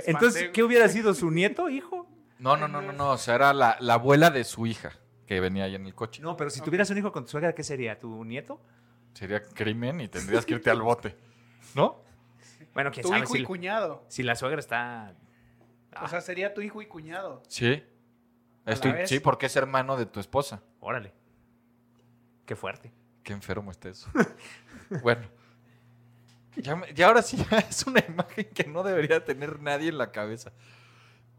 [0.07, 0.51] Entonces.
[0.53, 2.09] ¿qué hubiera sido su nieto, hijo?
[2.41, 3.11] No, no, no, no, no.
[3.11, 4.91] O sea, era la, la abuela de su hija.
[5.25, 6.21] que venía ahí en el coche.
[6.21, 7.97] No, pero si tuvieras un hijo con tu suegra, ¿qué sería?
[7.97, 8.61] ¿Tu nieto?
[9.15, 11.28] Sería crimen y tendrías que irte al bote.
[11.75, 12.03] ¿No?
[12.75, 14.05] Bueno, quién Tu sabe hijo si, y cuñado.
[14.09, 15.15] si la suegra está.
[15.93, 17.43] Ah, O sea, sería tu hijo y cuñado.
[17.49, 17.83] Sí.
[18.65, 19.09] La Estoy- vez.
[19.09, 20.63] sí, porque es hermano de tu esposa.
[20.81, 21.13] órale.
[22.47, 22.93] Qué fuerte.
[23.23, 24.09] Qué enfermo está eso.
[25.03, 25.29] bueno.
[26.57, 29.99] Ya, me- ya ahora sí ya es una imagen que no debería tener nadie en
[29.99, 30.53] la cabeza.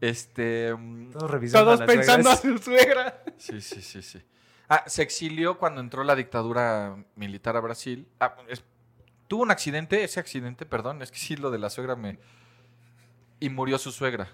[0.00, 0.74] Este.
[0.74, 1.74] mm, Todos revisando.
[1.76, 3.22] Todos pensando a su suegra.
[3.36, 4.22] Sí, sí, sí, sí.
[4.68, 8.08] Ah, se exilió cuando entró la dictadura militar a Brasil.
[8.20, 8.62] Ah, es-
[9.30, 12.18] tuvo un accidente, ese accidente, perdón, es que sí, lo de la suegra me...
[13.38, 14.26] Y murió su suegra.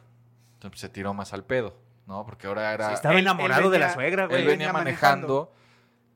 [0.55, 2.25] Entonces se tiró más al pedo, ¿no?
[2.25, 2.89] Porque ahora era...
[2.89, 4.41] Sí, estaba Él- enamorado él de la suegra, él güey.
[4.41, 5.53] venía venía manejando,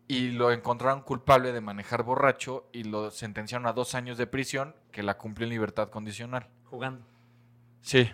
[0.08, 4.74] y lo encontraron culpable de manejar borracho y lo sentenciaron a dos años de prisión
[4.92, 6.48] que la cumplió en libertad condicional.
[6.64, 7.04] Jugando.
[7.82, 8.10] Sí.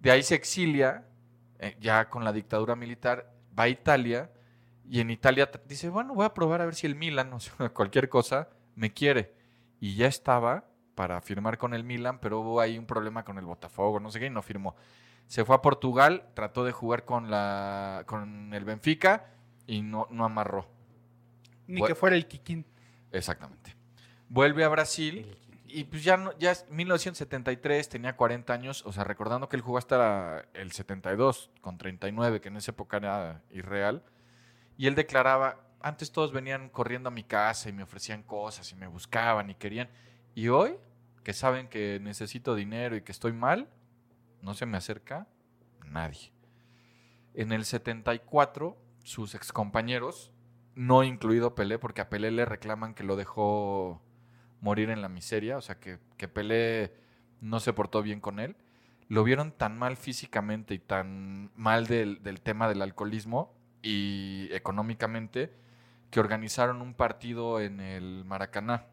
[0.00, 1.04] De ahí se exilia,
[1.60, 4.32] eh, ya con la dictadura militar, va a Italia
[4.90, 7.68] y en Italia dice, bueno, voy a probar a ver si el Milan, o sea,
[7.72, 9.35] cualquier cosa, me quiere.
[9.80, 13.44] Y ya estaba para firmar con el Milan, pero hubo ahí un problema con el
[13.44, 14.74] Botafogo, no sé qué, y no firmó.
[15.26, 19.26] Se fue a Portugal, trató de jugar con, la, con el Benfica
[19.66, 20.66] y no, no amarró.
[21.66, 22.64] Ni que fuera el Kikín.
[23.12, 23.74] Exactamente.
[24.28, 25.36] Vuelve a Brasil
[25.66, 29.62] y pues ya, no, ya es 1973, tenía 40 años, o sea, recordando que él
[29.62, 34.02] jugó hasta el 72 con 39, que en esa época era irreal,
[34.78, 38.74] y él declaraba, antes todos venían corriendo a mi casa y me ofrecían cosas y
[38.74, 39.88] me buscaban y querían,
[40.34, 40.76] y hoy,
[41.22, 43.68] que saben que necesito dinero y que estoy mal,
[44.42, 45.26] no se me acerca
[45.84, 46.32] nadie.
[47.34, 50.32] En el 74, sus excompañeros,
[50.74, 54.02] no incluido Pelé, porque a Pelé le reclaman que lo dejó
[54.60, 56.94] morir en la miseria, o sea, que, que Pelé
[57.40, 58.56] no se portó bien con él.
[59.08, 65.54] Lo vieron tan mal físicamente y tan mal del, del tema del alcoholismo y económicamente
[66.10, 68.86] que organizaron un partido en el Maracaná,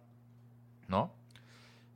[0.87, 1.13] ¿no?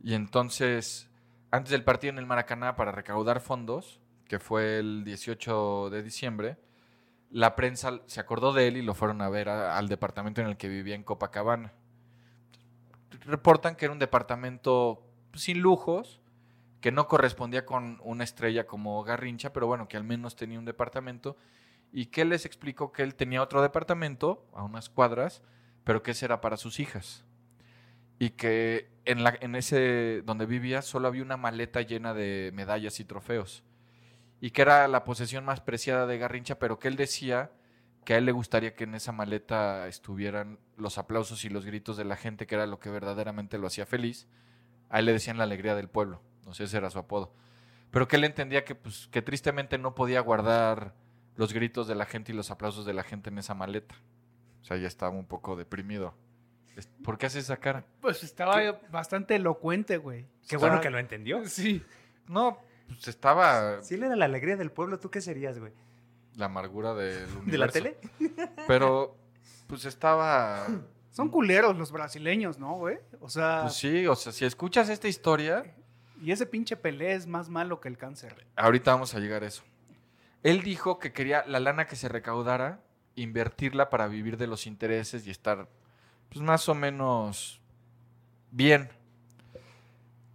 [0.03, 1.09] Y entonces,
[1.51, 6.57] antes del partido en el Maracaná para recaudar fondos, que fue el 18 de diciembre,
[7.29, 10.57] la prensa se acordó de él y lo fueron a ver al departamento en el
[10.57, 11.73] que vivía en Copacabana.
[13.25, 15.03] Reportan que era un departamento
[15.33, 16.21] sin lujos,
[16.79, 20.65] que no correspondía con una estrella como Garrincha, pero bueno, que al menos tenía un
[20.65, 21.35] departamento
[21.91, 25.41] y que les explicó que él tenía otro departamento a unas cuadras,
[25.83, 27.25] pero que ese era para sus hijas.
[28.19, 32.99] Y que en, la, en ese donde vivía solo había una maleta llena de medallas
[32.99, 33.63] y trofeos
[34.39, 37.51] y que era la posesión más preciada de Garrincha, pero que él decía
[38.05, 41.97] que a él le gustaría que en esa maleta estuvieran los aplausos y los gritos
[41.97, 44.27] de la gente, que era lo que verdaderamente lo hacía feliz.
[44.89, 47.33] A él le decían la alegría del pueblo, no sé, ese era su apodo.
[47.91, 50.93] Pero que él entendía que, pues, que tristemente no podía guardar
[51.37, 53.95] los gritos de la gente y los aplausos de la gente en esa maleta.
[54.61, 56.13] O sea, ya estaba un poco deprimido.
[57.03, 57.85] ¿Por qué hace esa cara?
[58.01, 60.27] Pues estaba bastante elocuente, güey.
[60.47, 61.41] Qué bueno que lo entendió.
[61.47, 61.83] Sí.
[62.27, 65.71] No, pues estaba Si él era la alegría del pueblo, ¿tú qué serías, güey?
[66.35, 67.41] la amargura del universo.
[67.51, 67.97] ¿De la tele?
[68.67, 69.15] Pero,
[69.65, 70.67] pues estaba
[71.11, 72.99] Son culeros los brasileños, ¿no, güey?
[73.21, 75.75] O sea, Pues sí, o sea, si escuchas esta historia,
[76.21, 78.45] y ese pinche Pelé es más malo que el cáncer.
[78.55, 79.63] ahorita vamos a llegar a eso.
[80.49, 82.79] Él dijo que quería la lana que se recaudara,
[83.15, 85.67] invertirla para vivir de los intereses y estar,
[86.29, 87.59] pues más o menos
[88.51, 88.89] bien.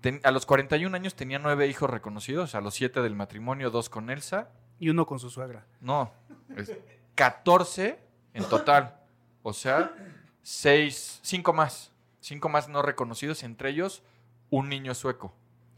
[0.01, 3.89] Ten- a los 41 años tenía nueve hijos reconocidos, a los siete del matrimonio, dos
[3.89, 4.49] con Elsa.
[4.81, 5.65] Y uno con su suegra.
[5.81, 6.13] No,
[6.57, 6.73] es
[7.15, 8.01] 14
[8.35, 8.97] en total.
[9.45, 9.95] O sea,
[10.43, 11.93] seis, cinco más.
[12.21, 14.03] Cinco más no reconocidos, entre ellos
[14.51, 15.33] un niño sueco.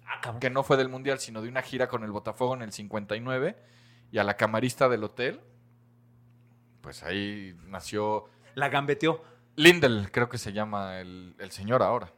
[0.07, 0.40] Ah, cabrón.
[0.40, 3.57] que no fue del Mundial, sino de una gira con el Botafogo en el 59,
[4.14, 5.40] y a la camarista del hotel,
[6.81, 9.22] pues ahí nació La gambeteó.
[9.57, 12.12] Lindel, creo que se llama el, el señor ahora,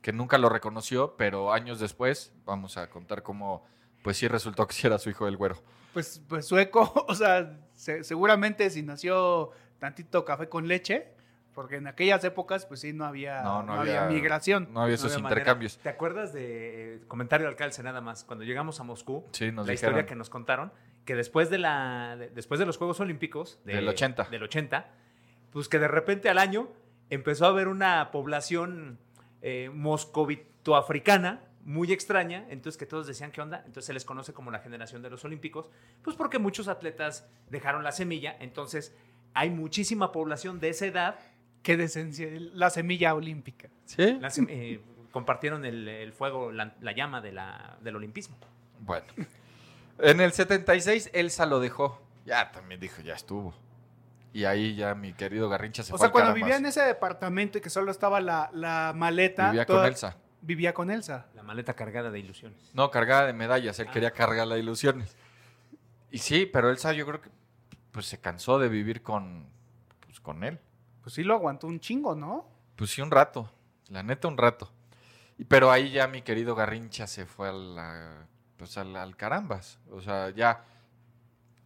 [0.00, 3.64] que nunca lo reconoció, pero años después vamos a contar cómo,
[4.04, 5.56] pues sí resultó que sí era su hijo del güero.
[5.92, 11.08] Pues, pues sueco, o sea, se- seguramente si nació tantito café con leche,
[11.52, 14.68] porque en aquellas épocas, pues sí, no había, No, no, no había, había- migración.
[14.72, 15.40] No había esos No había manera.
[15.40, 15.78] intercambios.
[15.78, 18.22] ¿Te acuerdas de eh, comentario del calce nada más?
[18.24, 19.94] Cuando llegamos a Moscú, Sí, nos la dijeron.
[19.94, 20.72] historia que nos contaron,
[21.04, 24.24] que después de, la, de- después de los Juegos Olímpicos de- Del 80.
[24.30, 24.86] del 80,
[25.50, 26.68] pues que de repente al año
[27.10, 28.98] empezó a haber una población
[29.42, 34.50] eh, moscovito-africana muy extraña, entonces que todos decían qué onda, entonces se les conoce como
[34.50, 35.70] la generación de los Olímpicos,
[36.02, 38.94] pues porque muchos atletas dejaron la semilla, entonces
[39.32, 41.18] hay muchísima población de esa edad,
[41.62, 43.70] Que de esencia, la semilla olímpica.
[43.86, 44.18] ¿Sí?
[44.20, 48.36] la sem- eh, compartieron el, el fuego, la, la llama de la, del olimpismo.
[48.80, 49.06] Bueno.
[49.98, 52.00] En el 76 Elsa lo dejó.
[52.24, 53.54] Ya también dijo, ya estuvo.
[54.32, 56.80] Y ahí ya mi querido Garrincha se O fue sea, al cuando vivía en ese
[56.82, 59.50] departamento y que solo estaba la, la maleta.
[59.50, 60.16] Vivía toda- con Elsa.
[60.40, 61.26] Vivía con Elsa.
[61.34, 62.58] La maleta cargada de ilusiones.
[62.74, 63.78] No, cargada de medallas.
[63.78, 63.82] Ah.
[63.84, 65.16] Él quería cargar las ilusiones.
[66.10, 67.30] Y sí, pero Elsa yo creo que
[67.92, 69.46] pues se cansó de vivir con,
[70.00, 70.58] pues, con él.
[71.02, 72.48] Pues sí lo aguantó un chingo, ¿no?
[72.76, 73.50] Pues sí, un rato.
[73.88, 74.70] La neta, un rato.
[75.38, 79.78] Y, pero ahí ya mi querido Garrincha se fue a la, pues al, al carambas.
[79.90, 80.64] O sea, ya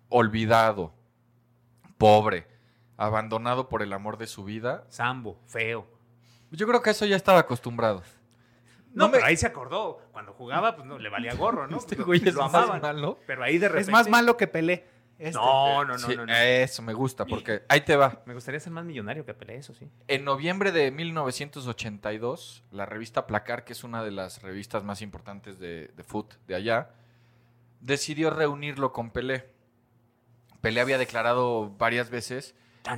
[0.09, 0.92] olvidado,
[1.98, 2.46] pobre,
[2.96, 4.85] abandonado por el amor de su vida.
[4.88, 5.87] Sambo, feo.
[6.51, 8.03] Yo creo que a eso ya estaba acostumbrado.
[8.94, 10.01] No, No me- pero ahí se acordó.
[10.12, 11.77] Cuando jugaba, pues no le valía gorro, ¿no?
[11.79, 13.18] Este güey es lo más malo.
[13.27, 13.83] Pero ahí de repente.
[13.90, 14.87] Es más malo que Pelé.
[15.18, 15.38] Este.
[15.38, 16.33] No, no, no, Sí, no, no.
[16.33, 18.22] Eso me gusta, porque ahí te va.
[18.24, 19.88] Me gustaría ser más millonario que Pelé, eso sí.
[20.07, 25.59] En noviembre de 1982, la revista Placar, que es una de las revistas más importantes
[25.59, 26.90] de, de foot de allá,
[27.81, 29.50] decidió reunirlo con Pelé.
[30.61, 32.54] Pelé había declarado varias veces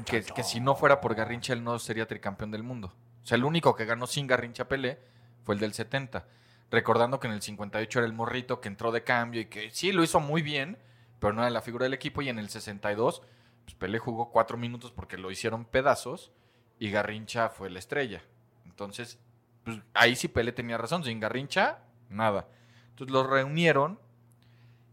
[0.06, 2.92] que, si no fuera por Garrincha, él no sería tricampeón del mundo.
[3.22, 4.98] O sea, el único que ganó sin Garrincha Pelé
[5.44, 6.26] fue el del 70.
[6.70, 9.92] Recordando que en el 58 era el morrito que entró de cambio y que sí,
[9.92, 10.78] lo hizo muy bien,
[11.20, 12.22] pero no era la figura del equipo.
[12.22, 13.22] Y en el 62,
[13.64, 16.32] pues Pelé jugó cuatro minutos porque lo hicieron pedazos
[16.78, 18.22] y Garrincha fue la estrella.
[18.64, 19.20] Entonces,
[19.64, 21.04] pues ahí sí Pelé tenía razón.
[21.04, 21.78] Sin Garrincha,
[22.08, 22.48] nada.
[22.90, 24.00] Entonces los reunieron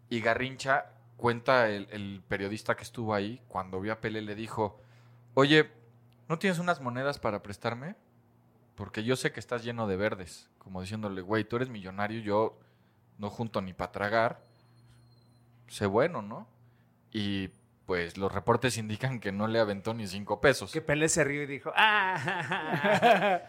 [0.10, 4.80] y Garrincha cuenta el, periodista que estuvo ahí, cuando vio a Pelé le dijo,
[5.34, 5.72] oye,
[6.30, 7.96] ¿no tienes unas monedas para prestarme?
[8.76, 10.50] Porque yo sé que estás lleno de verdes.
[10.60, 12.60] Como diciéndole, güey, tú eres millonario, yo
[13.18, 14.44] no junto ni para tragar.
[15.68, 16.48] Sé bueno, ¿no?
[17.12, 17.50] Y
[17.88, 20.74] pues los reportes indican que no le aventó ni cinco pesos.
[20.74, 23.40] Que Pelé se rió y dijo, ¡ah!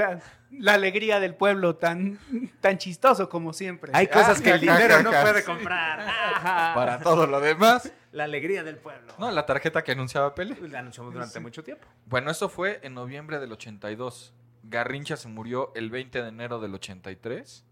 [0.52, 2.20] La alegría del pueblo, tan,
[2.60, 3.90] tan chistoso como siempre.
[3.94, 6.06] Hay cosas que el ja, dinero no puede comprar.
[6.74, 7.92] Para todo lo demás.
[8.12, 9.12] La alegría del pueblo.
[9.18, 10.56] No, la tarjeta que anunciaba Pelé.
[10.68, 11.88] La anunciamos durante mucho tiempo.
[12.06, 14.32] Bueno, eso fue en noviembre del 82.
[14.62, 17.64] Garrincha se murió el 20 de enero del 83,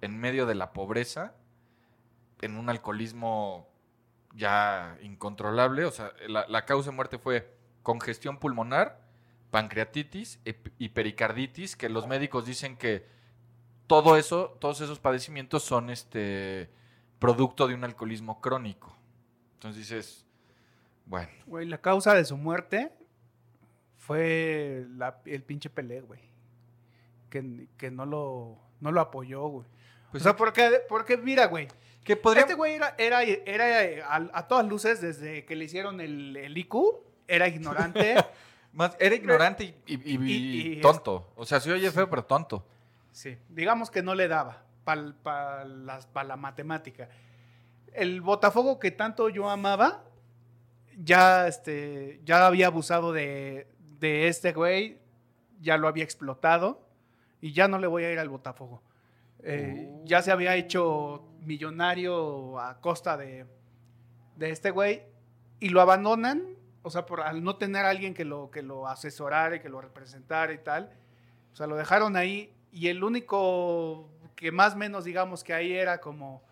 [0.00, 1.34] en medio de la pobreza,
[2.42, 3.68] en un alcoholismo
[4.34, 5.84] ya incontrolable.
[5.86, 9.00] O sea, la, la causa de muerte fue congestión pulmonar,
[9.50, 10.38] pancreatitis
[10.78, 13.06] y pericarditis, que los médicos dicen que
[13.86, 16.70] todo eso, todos esos padecimientos son este
[17.18, 18.96] producto de un alcoholismo crónico.
[19.54, 20.26] Entonces dices,
[21.06, 22.92] bueno, Güey, la causa de su muerte
[23.98, 26.20] fue la- el pinche Pelé, güey.
[27.30, 29.66] Que, que no, lo, no lo apoyó, güey.
[30.10, 31.68] pues o sea, porque, porque mira, güey.
[32.04, 32.42] Que podría...
[32.42, 36.56] Este güey era, era, era a, a todas luces, desde que le hicieron el, el
[36.58, 36.74] IQ,
[37.28, 38.16] era ignorante.
[38.72, 41.30] Más, era ignorante y, y- y- Y- y tonto.
[41.36, 42.66] O sea, se oye feo, pero tonto.
[43.10, 47.08] sí, digamos que no le daba para la matemática.
[47.92, 50.04] El Botafogo que tanto yo amaba,
[50.96, 53.66] ya, este, ya había abusado de,
[53.98, 54.98] de este güey,
[55.60, 56.86] ya lo había explotado
[57.40, 58.82] y ya no le voy a ir al Botafogo.
[59.44, 60.04] Eh, Uh.
[60.06, 63.46] Ya se había hecho millonario a costa de,
[64.36, 65.02] de este güey
[65.60, 66.42] y lo abandonan,
[66.82, 69.80] o sea, por al no tener alguien que lo, que lo asesorara y que lo
[69.80, 70.90] representara y tal,
[71.52, 76.00] o sea, lo dejaron ahí y el único que más menos digamos que ahí era
[76.00, 76.42] como,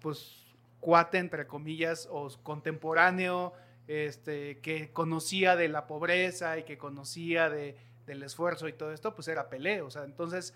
[0.00, 0.46] pues,
[0.80, 3.52] cuate, entre comillas, o contemporáneo,
[3.86, 7.76] este, que conocía de la pobreza y que conocía de,
[8.06, 10.54] del esfuerzo y todo esto, pues era Pelé, o sea, entonces,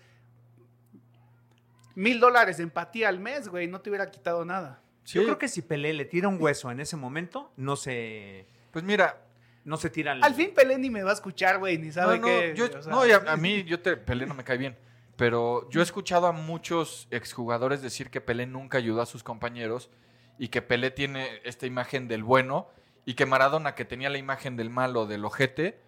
[1.97, 4.81] mil dólares de empatía al mes, güey, no te hubiera quitado nada.
[5.05, 8.83] Yo creo que si Pelé le tira un hueso en ese momento, no se, Pues
[8.85, 9.21] mira,
[9.63, 10.23] no se tira al...
[10.23, 12.53] Al fin Pelé ni me va a escuchar, güey, ni no, sabe no, qué.
[12.55, 14.77] yo- o sea, no, y a, a mí yo te, Pelé no me cae bien.
[15.15, 19.89] Pero yo he escuchado a muchos exjugadores decir que Pelé nunca ayudó a sus compañeros
[20.37, 22.69] y que Pelé tiene esta imagen del bueno
[23.05, 25.81] y que Maradona, que tenía la imagen del malo, del ojete,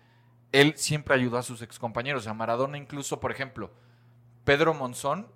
[0.53, 2.25] él siempre ayudó a sus excompañeros.
[2.25, 3.69] A Maradona incluso, por ejemplo,
[4.45, 5.27] Pedro Monzón,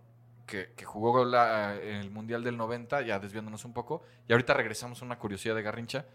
[0.45, 4.53] que, que jugó la- en el Mundial del 90, ya desviándonos un poco, y ahorita
[4.53, 6.05] regresamos a una curiosidad de Garrincha,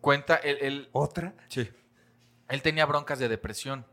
[0.00, 1.34] cuenta, él, él- ¿Otra?
[1.48, 1.70] Sí.
[2.48, 3.84] Él tenía broncas de depresión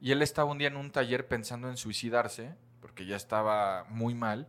[0.00, 4.14] y él estaba un día en un taller pensando en suicidarse porque ya estaba muy
[4.14, 4.46] mal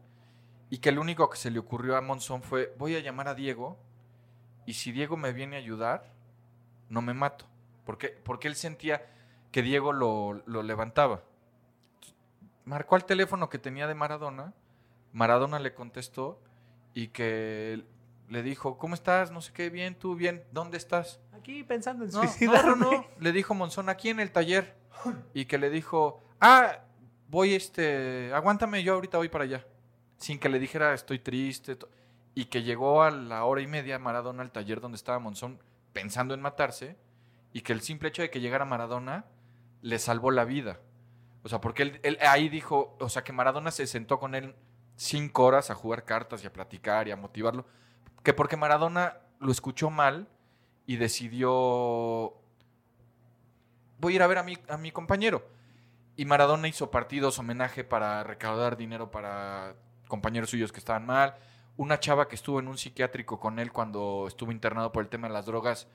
[0.70, 3.36] y que lo único que se le ocurrió a Monzón fue voy a llamar a
[3.36, 3.78] Diego
[4.66, 6.12] y si Diego me viene a ayudar
[6.90, 7.46] no me mato
[7.86, 9.06] porque, porque él sentía
[9.54, 11.24] que Diego lo, lo levantaba.
[12.68, 14.54] Marcó al teléfono que tenía de Maradona,
[15.14, 16.42] Maradona le contestó
[16.94, 17.86] y que
[18.28, 19.32] le dijo, ¿cómo estás?
[19.32, 21.22] No sé qué, bien, tú, bien, ¿dónde estás?
[21.32, 22.76] Aquí pensando en No, suicidarme.
[22.76, 23.06] no, no.
[23.22, 24.76] Le dijo Monzón aquí en el taller.
[25.34, 26.80] Y que le dijo, ah,
[27.30, 29.66] voy este, aguántame, yo ahorita voy para allá.
[30.18, 31.78] Sin que le dijera, estoy triste.
[32.36, 35.58] Y que llegó a la hora y media Maradona al taller donde estaba Monzón
[35.94, 36.98] pensando en matarse.
[37.54, 39.24] y que el simple hecho de que llegara Maradona
[39.82, 40.82] le salvó la vida.
[41.44, 44.56] O sea, porque él, ahí dijo, o sea, que Maradona se sentó con él
[44.96, 47.66] cinco horas a jugar cartas y a platicar y a motivarlo,
[48.24, 50.28] que porque Maradona lo escuchó mal
[50.86, 52.34] y decidió,
[54.00, 55.48] voy a ir a ver a mi, a mi compañero.
[56.16, 59.76] Y Maradona hizo partidos, homenaje para recaudar dinero para
[60.08, 61.36] compañeros suyos que estaban mal.
[61.76, 65.28] Una chava que estuvo en un psiquiátrico con él cuando estuvo internado por el tema
[65.28, 65.88] de las drogas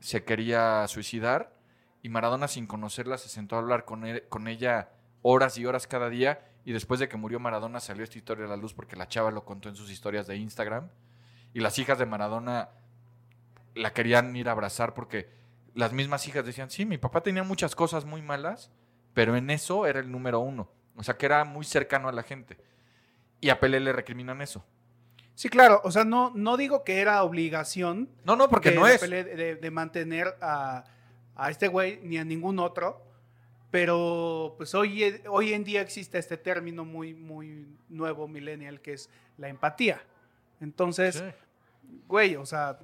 [0.00, 1.59] se quería suicidar
[2.02, 4.90] y Maradona sin conocerla se sentó a hablar con, él- con ella
[5.22, 8.48] horas y horas cada día y después de que murió Maradona salió esta historia a
[8.48, 10.88] la luz porque la chava lo contó en sus historias de Instagram
[11.52, 12.70] y las hijas de Maradona
[13.74, 15.28] la querían ir a abrazar porque
[15.74, 18.70] las mismas hijas decían, sí, mi papá tenía muchas cosas muy malas,
[19.14, 20.70] pero en eso era el número uno.
[20.96, 22.58] O sea, que era muy cercano a la gente.
[23.40, 24.64] Y a Pelé le recriminan eso.
[25.34, 29.00] Sí, claro, o sea, no, no digo que era obligación No, no, porque no es.
[29.00, 30.84] Pelé de, de mantener a,
[31.42, 33.02] a este güey ni a ningún otro,
[33.70, 39.08] pero pues hoy, hoy en día existe este término muy, muy nuevo, millennial, que es
[39.38, 40.02] la empatía.
[40.60, 41.24] Entonces, Sí.
[42.08, 42.78] güey, o sea,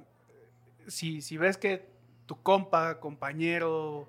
[0.87, 1.85] si, si ves que
[2.25, 4.07] tu compa, compañero,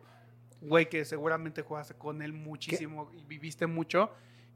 [0.63, 4.11] güey, que seguramente jugaste con él muchísimo y viviste mucho,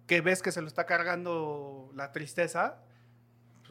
[0.06, 2.78] que ves que se lo está cargando la tristeza,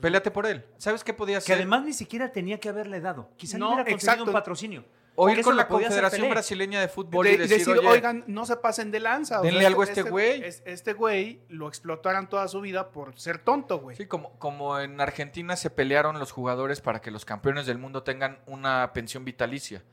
[0.02, 0.66] Péleate por él.
[0.78, 1.56] ¿Sabes qué podía Que hacer?
[1.58, 3.30] además ni siquiera tenía que haberle dado.
[3.38, 4.32] Quizá no, No, hubiera conseguido exacto.
[4.32, 4.84] un patrocinio.
[5.16, 6.30] O ir con la Confederación.
[6.30, 9.42] Brasileña de Fútbol de- y decir, decir, "Oye, oigan, no se pasen de lanza.
[9.42, 10.44] o denle sea, algo a este güey".
[10.44, 13.98] es- Este güey lo explotaran toda su vida por ser tonto, güey.
[13.98, 18.04] Sí, como, como en Argentina se pelearon los jugadores para que los campeones del mundo
[18.04, 19.84] tengan una pensión vitalicia,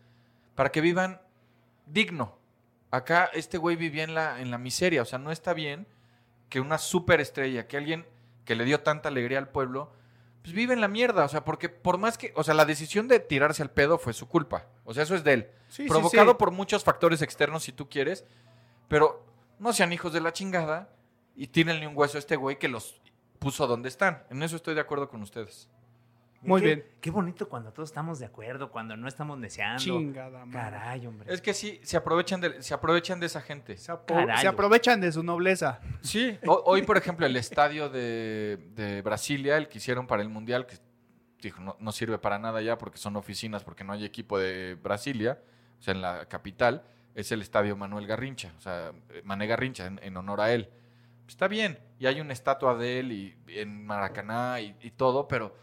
[0.54, 1.20] para que vivan
[1.86, 2.38] digno.
[2.90, 5.86] Acá este güey vivía en la, en la miseria, o sea, no está bien
[6.48, 8.06] que una superestrella, que alguien
[8.46, 9.92] que le dio tanta alegría al pueblo,
[10.42, 13.08] pues vive en la mierda, o sea, porque por más que, o sea, la decisión
[13.08, 15.88] de tirarse al pedo fue su culpa, o sea, eso es de él, Sí, sí,
[15.88, 16.36] provocado sí.
[16.38, 18.24] por muchos factores externos si tú quieres,
[18.88, 19.24] pero
[19.58, 20.88] no sean hijos de la chingada
[21.36, 23.00] y tienen un hueso a este güey que los
[23.38, 24.22] puso donde están.
[24.30, 25.68] En eso estoy de acuerdo con ustedes.
[26.40, 26.84] Muy Qué- bien.
[27.00, 29.82] Qué bonito cuando todos estamos de acuerdo, cuando no estamos deseando.
[29.82, 30.52] Chingada madre.
[30.78, 31.32] Caray, hombre.
[31.34, 33.76] Es que sí, se aprovechan de, se aprovechan de esa gente.
[33.76, 34.40] Se, apro- Carayo.
[34.40, 35.80] se aprovechan de su nobleza.
[36.00, 40.28] Sí, ho- hoy por ejemplo el estadio de, de Brasilia, el que hicieron para el
[40.28, 40.76] Mundial, que
[41.40, 44.74] dijo, no, no sirve para nada ya porque son oficinas, porque no hay equipo de
[44.82, 45.40] Brasilia,
[45.78, 46.82] o sea, en la capital,
[47.14, 50.70] es el estadio Manuel Garrincha, o sea, eh, Mané Garrincha, en, en honor a él.
[51.26, 55.54] Está bien, y hay una estatua de él y, en Maracaná y, y todo, pero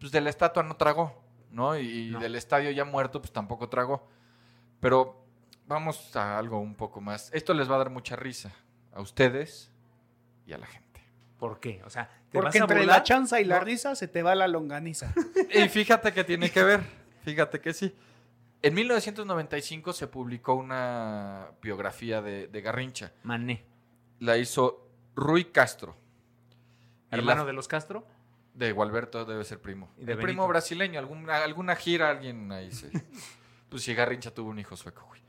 [0.00, 1.78] pues de la estatua no tragó, ¿no?
[1.78, 2.18] Y, y No.
[2.18, 4.08] del estadio ya muerto, pues tampoco tragó.
[4.80, 5.24] Pero
[5.68, 7.30] vamos a algo un poco más.
[7.32, 8.52] Esto les va a dar mucha risa
[8.92, 9.70] a ustedes
[10.44, 10.81] y a la gente.
[11.42, 11.82] ¿Por qué?
[11.84, 13.64] O sea, ¿te Porque vas a entre la chanza y la No.
[13.64, 15.12] risa se te va la longaniza.
[15.52, 16.82] Y fíjate que tiene que ver,
[17.24, 17.92] fíjate que sí.
[18.62, 23.12] En 1995 se publicó una biografía de, de Garrincha.
[23.24, 23.64] Mané.
[24.20, 25.96] La hizo Rui Castro.
[27.10, 28.06] Hermano la- de los Castro.
[28.54, 29.90] de Gualberto debe ser primo.
[29.98, 32.88] Y de El primo brasileño, alguna, alguna gira, alguien ahí se...
[33.68, 35.20] pues si Garrincha tuvo un hijo sueco, güey.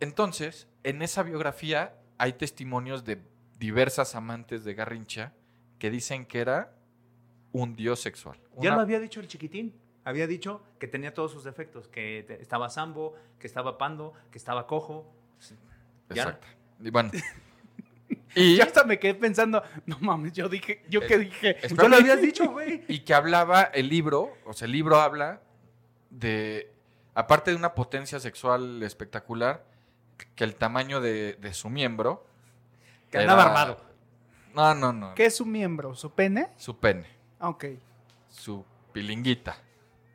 [0.00, 3.20] Entonces, en esa biografía hay testimonios de
[3.60, 5.32] diversas amantes de Garrincha
[5.78, 6.72] que dicen que era
[7.52, 8.38] un dios sexual.
[8.58, 9.74] Ya lo había dicho el chiquitín.
[10.02, 14.38] Había dicho que tenía todos sus defectos, que te- estaba sambo, que estaba pando, que
[14.38, 15.12] estaba cojo.
[16.08, 16.22] Ya.
[16.22, 16.46] Exacto.
[16.82, 17.10] Y bueno.
[18.34, 21.56] y, Ya hasta me quedé pensando, no mames, yo dije, yo qué dije.
[21.68, 22.82] Ya lo habías dicho, güey.
[22.88, 25.42] y que hablaba el libro, o sea, el libro habla
[26.08, 26.72] de,
[27.14, 29.66] aparte de una potencia sexual espectacular,
[30.34, 32.26] que el tamaño de, de su miembro...
[33.10, 33.80] Que andaba armado.
[34.54, 35.14] No, no, no.
[35.14, 35.94] ¿Qué es su miembro?
[35.94, 36.48] ¿Su pene?
[36.56, 37.06] Su pene,
[37.38, 37.64] Ah, Ok.
[38.28, 39.56] su pilinguita,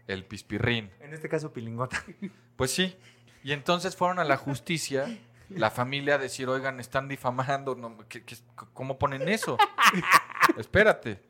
[0.07, 0.91] el pispirrín.
[0.99, 2.01] En este caso, pilingota.
[2.55, 2.95] Pues sí.
[3.43, 5.07] Y entonces fueron a la justicia,
[5.49, 8.37] la familia a decir, oigan, están difamando, no, ¿qué- qué-
[8.73, 9.57] ¿cómo ponen eso?
[10.57, 11.21] Espérate.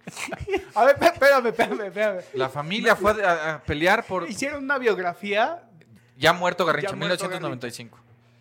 [0.76, 2.22] A ver, espérame, espérame, espérame.
[2.34, 4.30] La familia fue a, a pelear por...
[4.30, 5.64] Hicieron una biografía,
[6.18, 7.98] Ya muerto Garrincha, Ya muerto 1995.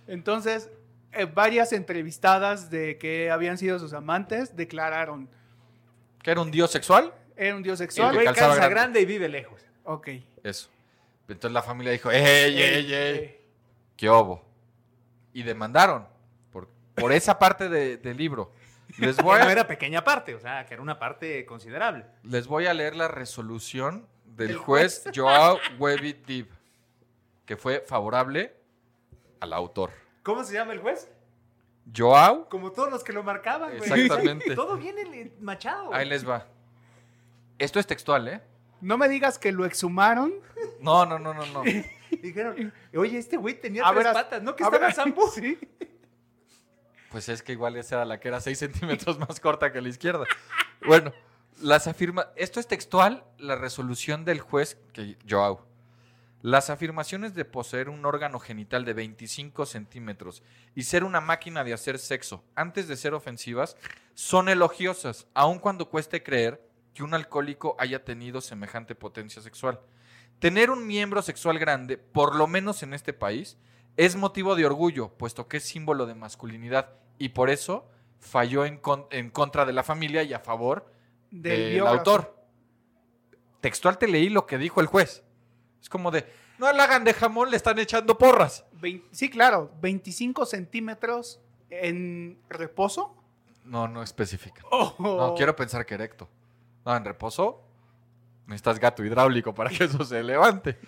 [0.08, 0.70] entonces
[1.16, 5.28] eh, varias entrevistadas de que habían sido sus amantes declararon,
[6.22, 7.12] ¿Que era un dios sexual?
[7.36, 8.10] era un dios El El sexual.
[8.10, 8.68] que güey calza grande.
[8.70, 9.60] grande y vive lejos.
[9.84, 10.08] Ok.
[10.42, 10.68] Eso.
[11.28, 12.22] Entonces la familia dijo, ¡ey,
[12.60, 13.40] ey, ey!
[13.96, 14.44] ¡Qué obo!
[15.32, 16.06] Y demandaron
[16.52, 18.52] por, por esa parte de- del libro.
[18.98, 22.04] Les voy, Que no a, era pequeña parte, o sea, que era una parte considerable.
[22.22, 26.48] les voy a leer la resolución del El juez Joao Webit Dib,
[27.46, 28.54] que fue favorable
[29.40, 29.90] al autor.
[30.24, 31.08] ¿Cómo se llama el juez?
[31.94, 33.92] Joao, Como todos los que lo marcaban, güey.
[33.92, 34.54] Exactamente.
[34.56, 35.88] Todo viene eh, machado.
[35.88, 36.00] güey.
[36.00, 36.46] ahí les va.
[37.58, 38.40] Esto es textual, ¿eh?
[38.80, 40.34] No me digas que lo exhumaron
[40.80, 41.62] No, no, no, no, no.
[42.22, 44.56] Dijeron, oye, este güey tenía A tres ver, patas, ¿no?
[44.56, 45.30] Que estaba Sambo.
[45.34, 45.58] Sí.
[47.10, 49.88] Pues es que igual esa era la que era 6 centímetros más corta que la
[49.88, 50.24] izquierda.
[50.84, 51.12] Bueno,
[51.60, 52.28] las afirma.
[52.34, 55.64] Esto es textual, la resolución del juez que Joao.
[56.44, 60.42] Las afirmaciones de poseer un órgano genital de 25 centímetros
[60.74, 63.78] y ser una máquina de hacer sexo antes de ser ofensivas
[64.12, 66.60] son elogiosas, aun cuando cueste creer
[66.92, 69.80] que un alcohólico haya tenido semejante potencia sexual.
[70.38, 73.56] Tener un miembro sexual grande, por lo menos en este país,
[73.96, 77.88] es motivo de orgullo, puesto que es símbolo de masculinidad y por eso
[78.20, 80.92] falló en, con- en contra de la familia y a favor
[81.30, 82.36] Del autor.
[83.62, 85.23] Textual te leí lo que dijo el juez.
[85.84, 86.24] Es como de,
[86.58, 88.64] no la hagan de jamón, le están echando porras.
[88.72, 93.14] Vein- sí, claro, 25 centímetros en reposo.
[93.66, 94.62] No, no especifica.
[94.70, 94.94] Oh.
[94.98, 96.26] No, quiero pensar que erecto.
[96.86, 97.60] No, en reposo
[98.46, 100.78] necesitas gato hidráulico para que eso se levante.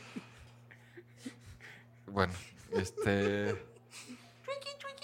[2.06, 2.32] Bueno,
[2.72, 3.54] este...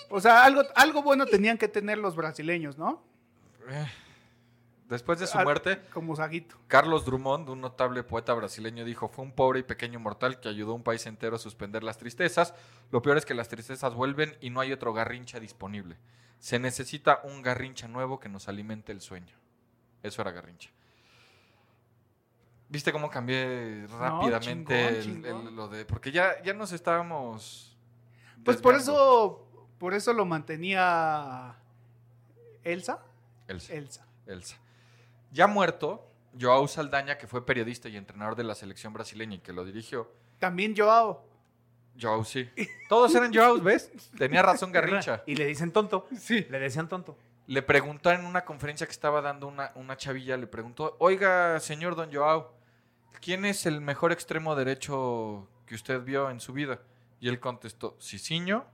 [0.09, 3.03] O sea, algo, algo bueno tenían que tener los brasileños, ¿no?
[3.69, 3.87] eh,
[4.89, 6.57] Después de su muerte, Como Saguito.
[6.69, 10.73] Carlos Drummond, un notable poeta brasileño, dijo, fue un pobre y pequeño mortal que ayudó
[10.73, 12.53] a un país entero a suspender las tristezas.
[12.91, 15.97] Lo peor es que las tristezas vuelven y no hay otro garrincha disponible.
[16.41, 19.35] Se necesita un garrincha nuevo que nos alimente el sueño.
[20.03, 20.71] Eso era garrincha.
[22.69, 25.57] ¿Viste cómo cambié rápidamente chingón, el- el- chingón.
[25.57, 25.85] lo de...?
[25.85, 27.77] Porque ya, ya nos estábamos...
[28.45, 29.47] Pues por eso,
[29.79, 31.55] por eso lo mantenía
[32.65, 32.99] Elsa.
[33.47, 33.73] Elsa.
[33.75, 34.07] Elsa.
[34.27, 34.57] Elsa.
[35.33, 36.07] Ya muerto,
[36.39, 40.13] Joao Saldaña, que fue periodista y entrenador de la selección brasileña y que lo dirigió,
[40.39, 41.25] También Joao.
[42.01, 42.49] Joao sí.
[42.89, 43.91] Todos eran Joaos, ¿ves?
[44.17, 45.23] Tenía razón Garrincha.
[45.27, 46.07] Y le dicen tonto.
[46.19, 46.47] Sí.
[46.51, 47.17] Le decían tonto.
[47.47, 51.97] Le preguntó en una conferencia que estaba dando una, una chavilla, le preguntó, oiga, señor
[51.97, 52.55] Don Joao,
[53.21, 56.81] ¿quién es el mejor extremo derecho que usted vio en su vida?
[57.21, 58.67] Y él contestó, Cicinho,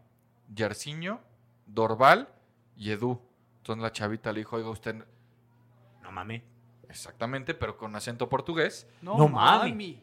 [0.55, 1.21] Yarciño,
[1.67, 2.29] Dorval
[2.77, 3.21] y Edu.
[3.59, 5.05] Entonces la chavita le dijo, oiga, usted...
[6.09, 6.43] No mames.
[6.89, 8.87] Exactamente, pero con acento portugués.
[9.03, 9.71] No, No mami.
[9.73, 10.03] mami.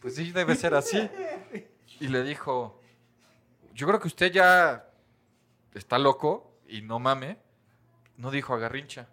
[0.00, 1.08] Pues sí, debe ser así.
[1.98, 2.80] Y le dijo,
[3.74, 4.86] yo creo que usted ya
[5.74, 7.38] está loco y no mame.
[8.16, 9.08] No dijo a Garrincha.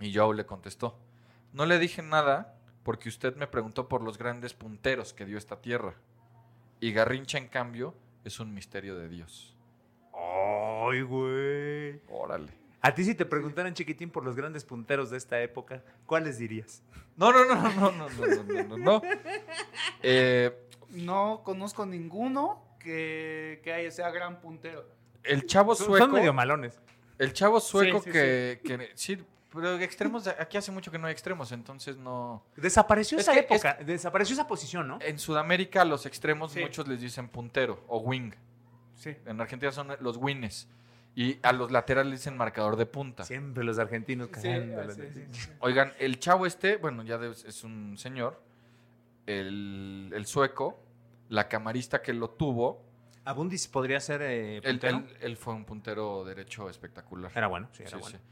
[0.00, 0.98] Y Joao le contestó,
[1.52, 5.60] no le dije nada porque usted me preguntó por los grandes punteros que dio esta
[5.60, 5.94] tierra.
[6.80, 7.94] Y Garrincha, en cambio,
[8.24, 9.56] es un misterio de Dios.
[10.12, 12.00] Ay, güey.
[12.08, 12.52] Órale.
[12.86, 16.82] A ti si te preguntaran, chiquitín, por los grandes punteros de esta época, ¿cuáles dirías?
[17.16, 19.02] No, no, no, no, no, no, no, no, no, no.
[20.02, 20.52] Eh,
[20.90, 24.86] No conozco ninguno que, que haya- sea gran puntero.
[25.22, 25.96] el chavo sueco...
[25.98, 26.78] son medio malones.
[27.18, 29.18] El chavo sueco Sí, sí, que, que- sí,
[29.52, 32.44] pero extremos, aquí hace mucho que no hay extremos, entonces no.
[32.56, 34.98] Desapareció Es esa que- época, desapareció esa posición, ¿no?
[35.00, 36.60] En Sudamérica los extremos Sí.
[36.60, 38.32] muchos les dicen puntero o wing.
[38.94, 39.16] Sí.
[39.26, 40.68] En Argentina son los wines.
[41.16, 43.24] Y a los laterales le dicen marcador de punta.
[43.24, 44.92] Siempre los argentinos Sí, cagándola.
[44.94, 45.50] sí, sí, sí.
[45.60, 48.42] Oigan, el chavo este, bueno, ya es un señor.
[49.26, 50.80] El, el sueco,
[51.28, 52.82] la camarista que lo tuvo,
[53.24, 54.98] Abundis podría ser eh, él, puntero.
[54.98, 57.30] él- él fue un puntero derecho espectacular.
[57.34, 58.18] Era bueno, sí, era Sí, bueno.
[58.18, 58.24] sí.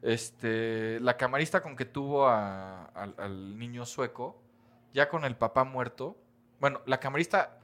[0.00, 4.40] Este, la camarista con que tuvo a- al, al niño sueco,
[4.94, 6.16] ya con el papá muerto,
[6.60, 7.58] bueno, la camarista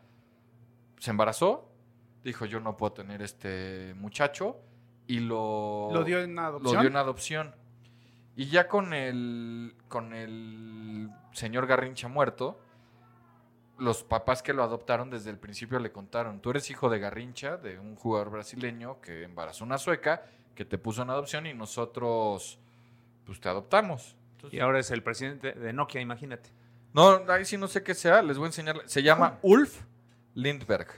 [0.98, 1.70] se embarazó,
[2.24, 4.56] dijo yo no puedo tener este muchacho
[5.06, 6.80] y lo, Lo dio en lo adopción.
[6.80, 7.54] dio en adopción.
[8.36, 12.58] Y ya con el, con el señor Garrincha muerto,
[13.78, 17.56] los papás que lo adoptaron desde el principio le contaron, tú eres hijo de Garrincha,
[17.58, 20.22] de un jugador brasileño que embarazó una sueca,
[20.54, 22.58] que te puso en adopción y nosotros
[23.26, 24.16] pues te adoptamos.
[24.36, 26.50] Entonces, Y ahora es el presidente de Nokia, imagínate.
[26.92, 28.80] no, ahí sí no sé qué sea, les voy a enseñar.
[28.86, 29.82] Se llama Ulf
[30.34, 30.88] Lindberg.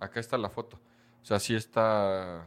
[0.00, 0.80] Acá está la foto.
[1.22, 2.46] O sea, sí está...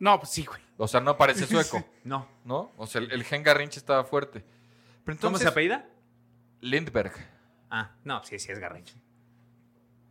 [0.00, 0.60] No, pues sí, güey.
[0.76, 2.28] O sea, no parece sueco, No.
[2.44, 2.72] ¿no?
[2.76, 4.40] O sea, el, el gen Garrincha estaba fuerte.
[4.40, 4.50] Pero
[5.04, 5.88] ¿Cómo entonces, se apellida?
[6.60, 7.12] Lindberg.
[7.70, 8.94] Ah, no, sí, sí es Garrincha.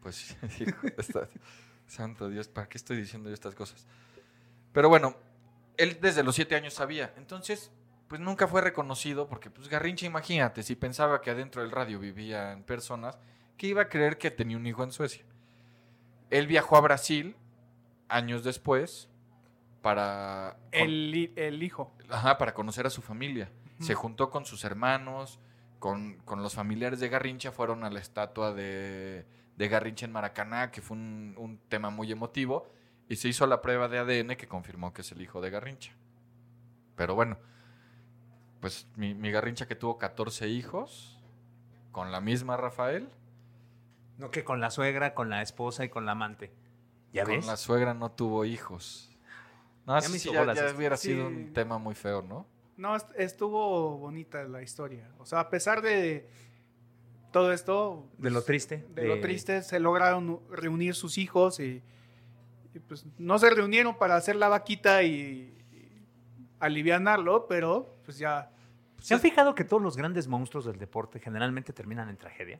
[0.01, 0.16] Pues
[0.49, 0.66] sí,
[0.97, 1.30] está-
[1.88, 3.86] santo Dios, ¿para qué estoy diciendo yo estas cosas?
[4.72, 5.16] Pero bueno,
[5.78, 7.14] él desde los siete años sabía.
[7.18, 7.72] Entonces,
[8.07, 12.64] pues nunca fue reconocido porque, pues Garrincha, imagínate, si pensaba que adentro del radio vivían
[12.64, 13.18] personas,
[13.57, 15.26] que iba a creer que tenía un hijo en Suecia.
[16.34, 17.36] Él viajó a Brasil
[18.10, 19.08] años después
[19.84, 20.58] para...
[20.72, 21.96] El, el hijo.
[22.10, 23.52] Ajá, para conocer a su familia.
[23.80, 25.40] Se juntó con sus hermanos,
[25.78, 29.28] con, con los familiares de Garrincha, fueron a la estatua de,
[29.58, 32.72] de Garrincha en Maracaná, que fue un, un tema muy emotivo,
[33.10, 35.92] y se hizo la prueba de ADN que confirmó que es el hijo de Garrincha.
[36.96, 37.38] Pero bueno,
[38.60, 41.22] pues mi, mi Garrincha que tuvo 14 hijos,
[41.92, 43.10] con la misma Rafael,
[44.18, 46.51] No que con la suegra, con la esposa y con la amante.
[47.11, 47.45] ¿Ya Con ves?
[47.47, 49.09] la suegra no tuvo hijos.
[49.86, 50.30] No, Ya sí,
[50.76, 51.09] hubiera Sí.
[51.09, 52.45] sido un tema muy feo, ¿no?
[52.78, 55.09] No, est- estuvo bonita la historia.
[55.20, 56.28] O sea, a pesar de
[57.32, 58.86] todo esto, De lo triste.
[58.95, 61.82] de lo triste, se lograron reunir sus hijos y,
[62.74, 66.05] y, pues no se reunieron para hacer la vaquita y, y
[66.59, 68.49] alivianarlo, pero pues ya
[68.99, 72.59] ¿Se han fijado que todos los grandes monstruos del deporte generalmente terminan en tragedia?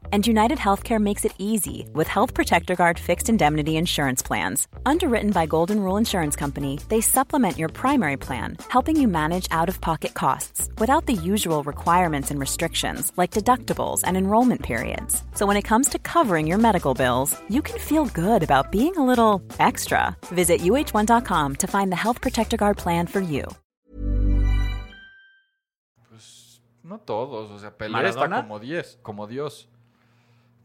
[0.11, 4.67] And United Healthcare makes it easy with Health Protector Guard fixed indemnity insurance plans.
[4.85, 9.69] Underwritten by Golden Rule Insurance Company, they supplement your primary plan, helping you manage out
[9.69, 15.23] of pocket costs without the usual requirements and restrictions like deductibles and enrollment periods.
[15.33, 18.97] So when it comes to covering your medical bills, you can feel good about being
[18.97, 20.13] a little extra.
[20.25, 23.45] Visit uh1.com to find the Health Protector Guard plan for you.
[26.09, 28.39] Pues no todos, o sea, Pelé ¿Maradona?
[28.39, 29.69] está como 10, como Dios.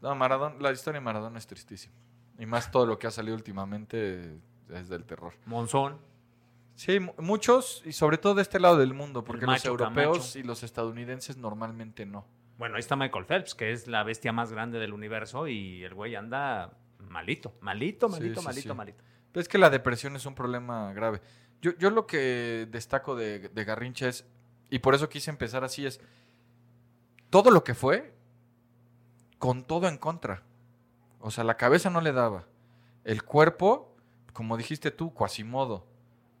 [0.01, 1.93] No, Maradona, la historia de Maradona es tristísima.
[2.39, 4.37] Y más todo lo que ha salido últimamente
[4.69, 5.33] es del terror.
[5.45, 5.97] Monzón.
[6.75, 10.39] Sí, mu- muchos, y sobre todo de este lado del mundo, porque los europeos Camacho.
[10.39, 12.27] y los estadounidenses normalmente no.
[12.59, 15.95] Bueno, ahí está Michael Phelps, que es la bestia más grande del universo y el
[15.95, 18.77] güey anda malito, malito, malito, sí, malito, sí.
[18.77, 19.03] malito.
[19.31, 21.21] Pero es que la depresión es un problema grave.
[21.61, 24.27] Yo, yo lo que destaco de, de Garrincha es,
[24.69, 25.99] y por eso quise empezar así, es
[27.29, 28.13] todo lo que fue,
[29.39, 30.43] con todo en contra.
[31.19, 32.45] O sea, la cabeza no le daba.
[33.03, 33.95] El cuerpo,
[34.33, 35.85] como dijiste tú, Quasimodo.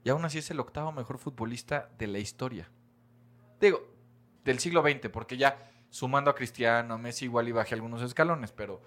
[0.03, 2.69] Y aún así es el octavo mejor futbolista de la historia.
[3.59, 3.81] Digo,
[4.43, 8.51] del siglo XX, porque ya sumando a Cristiano, a Messi, igual y bajé algunos escalones,
[8.51, 8.81] pero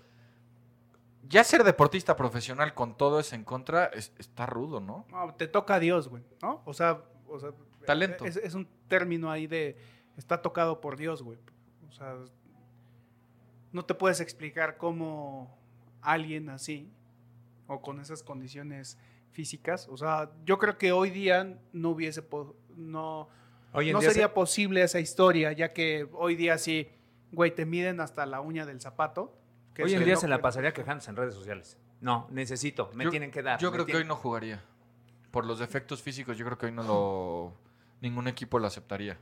[1.28, 5.06] ya ser deportista profesional con todo eso en contra es- está rudo, ¿no?
[5.10, 6.62] no, te toca a Dios, güey, ¿no?
[6.64, 7.50] O sea, o sea,
[7.86, 8.24] Talento.
[8.24, 9.76] Es, es un término ahí de
[10.16, 11.38] está tocado por Dios, güey.
[11.88, 12.16] O sea,
[13.72, 15.56] no te puedes explicar cómo
[16.02, 16.90] alguien así
[17.66, 18.98] o con esas condiciones
[19.32, 23.28] físicas, o sea, yo creo que hoy día no hubiese po- no
[23.72, 26.88] Hoy en no día sería se- posible esa historia, ya que hoy día sí,
[27.30, 29.36] güey, te miden hasta la uña del zapato.
[29.72, 31.78] que hoy en día no- se la pasaría quejándose en redes sociales.
[32.00, 33.60] No, necesito, me Yo- tienen que dar.
[33.60, 34.64] Yo creo que hoy no jugaría.
[35.30, 37.54] Por los defectos físicos, yo creo que hoy no lo.
[38.00, 39.16] Ningún equipo lo aceptaría.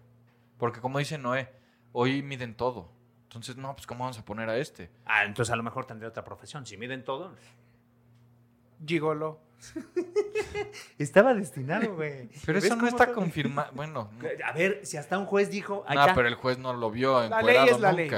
[0.57, 1.51] Porque, como dice Noé,
[1.93, 2.91] hoy miden todo.
[3.29, 4.91] Entonces, no, pues, ¿cómo vamos a poner a este?
[5.05, 6.65] Ah, entonces a lo mejor tendría otra profesión.
[6.65, 7.35] Si miden todo.
[8.87, 9.39] Gigolo.
[10.99, 12.29] Estaba destinado, güey.
[12.47, 13.71] Pero ¿Ves eso no está todo- confirmado.
[13.75, 16.91] Bueno, no, A ver, si hasta un juez dijo, No, pero el juez no lo
[16.91, 18.11] vio La ley es la ley.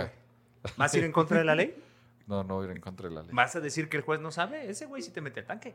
[0.76, 1.74] ¿vas a ir en contra de la ley?
[2.26, 3.30] no, no ir en contra de la ley.
[3.32, 4.70] ¿Vas a decir que el juez no sabe?
[4.70, 5.74] Ese güey sí te mete el tanque.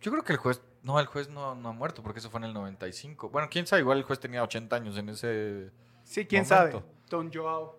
[0.00, 0.60] Yo creo que el juez.
[0.82, 3.28] No, el juez no, no ha muerto porque eso fue en el 95.
[3.30, 5.70] Bueno, quién sabe, igual el juez tenía 80 años en ese.
[6.04, 6.78] Sí, quién Momento.
[6.80, 6.84] sabe.
[7.08, 7.78] Don Joao.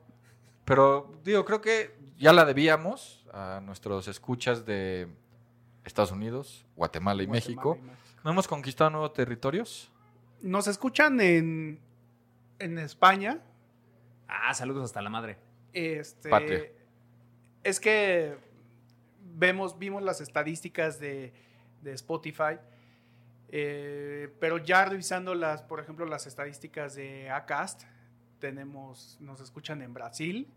[0.66, 5.08] Pero, digo, creo que ya la debíamos a nuestros escuchas de
[5.84, 7.70] Estados Unidos, Guatemala y México.
[7.70, 8.22] Guatemala y México.
[8.24, 9.92] ¿No hemos conquistado nuevos territorios?
[10.42, 11.80] Nos escuchan en,
[12.60, 13.42] en España.
[14.28, 15.38] Ah, saludos hasta la madre.
[15.74, 16.72] Este, Patria.
[17.64, 18.38] Es que
[19.20, 21.34] vemos, vimos las estadísticas de,
[21.82, 22.60] de Spotify,
[23.50, 27.84] eh, pero ya revisando las, por ejemplo, las estadísticas de Acast,
[28.42, 30.48] tenemos, nos escuchan en Brasil,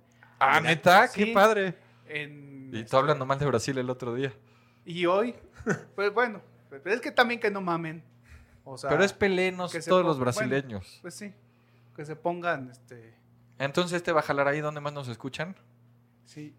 [0.40, 1.76] Ah, neta, qué padre.
[2.08, 4.32] en Y tú hablando mal de Brasil el otro día.
[4.84, 5.36] y hoy,
[5.94, 6.40] pues bueno,
[6.84, 8.02] es que también que no mamen,
[8.64, 10.32] o sea, Pero es pelenos todos los bueno.
[10.32, 10.98] brasileños.
[11.02, 11.32] pues sí,
[11.94, 13.14] que se pongan, este,
[13.58, 15.54] Entonces, ¿este va a jalar ahí donde más nos escuchan?
[16.24, 16.52] Sí.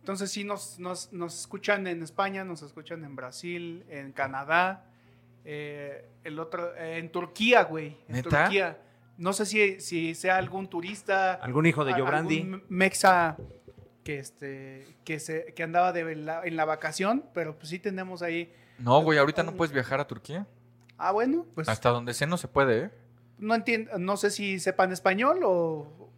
[0.00, 4.86] Entonces sí nos, nos, nos escuchan en España, nos escuchan en Brasil, en Canadá,
[5.44, 7.96] eh, el otro, eh, en Turquía, güey.
[8.08, 8.44] En ¿Neta?
[8.44, 8.78] Turquía.
[9.18, 11.34] No sé si, si sea algún turista.
[11.34, 12.40] ¿Algún hijo de Yobrandi?
[12.40, 13.36] algún mexa
[14.04, 18.22] que este que se que andaba de la- en la vacación, pero pues sí tenemos
[18.22, 18.50] ahí.
[18.78, 20.46] No, güey, ahorita no puedes viajar a Turquía.
[20.96, 22.90] Ah, bueno, pues Hasta donde sé no se puede, ¿eh?
[23.38, 26.10] no entiendo, no sé si sepan español o,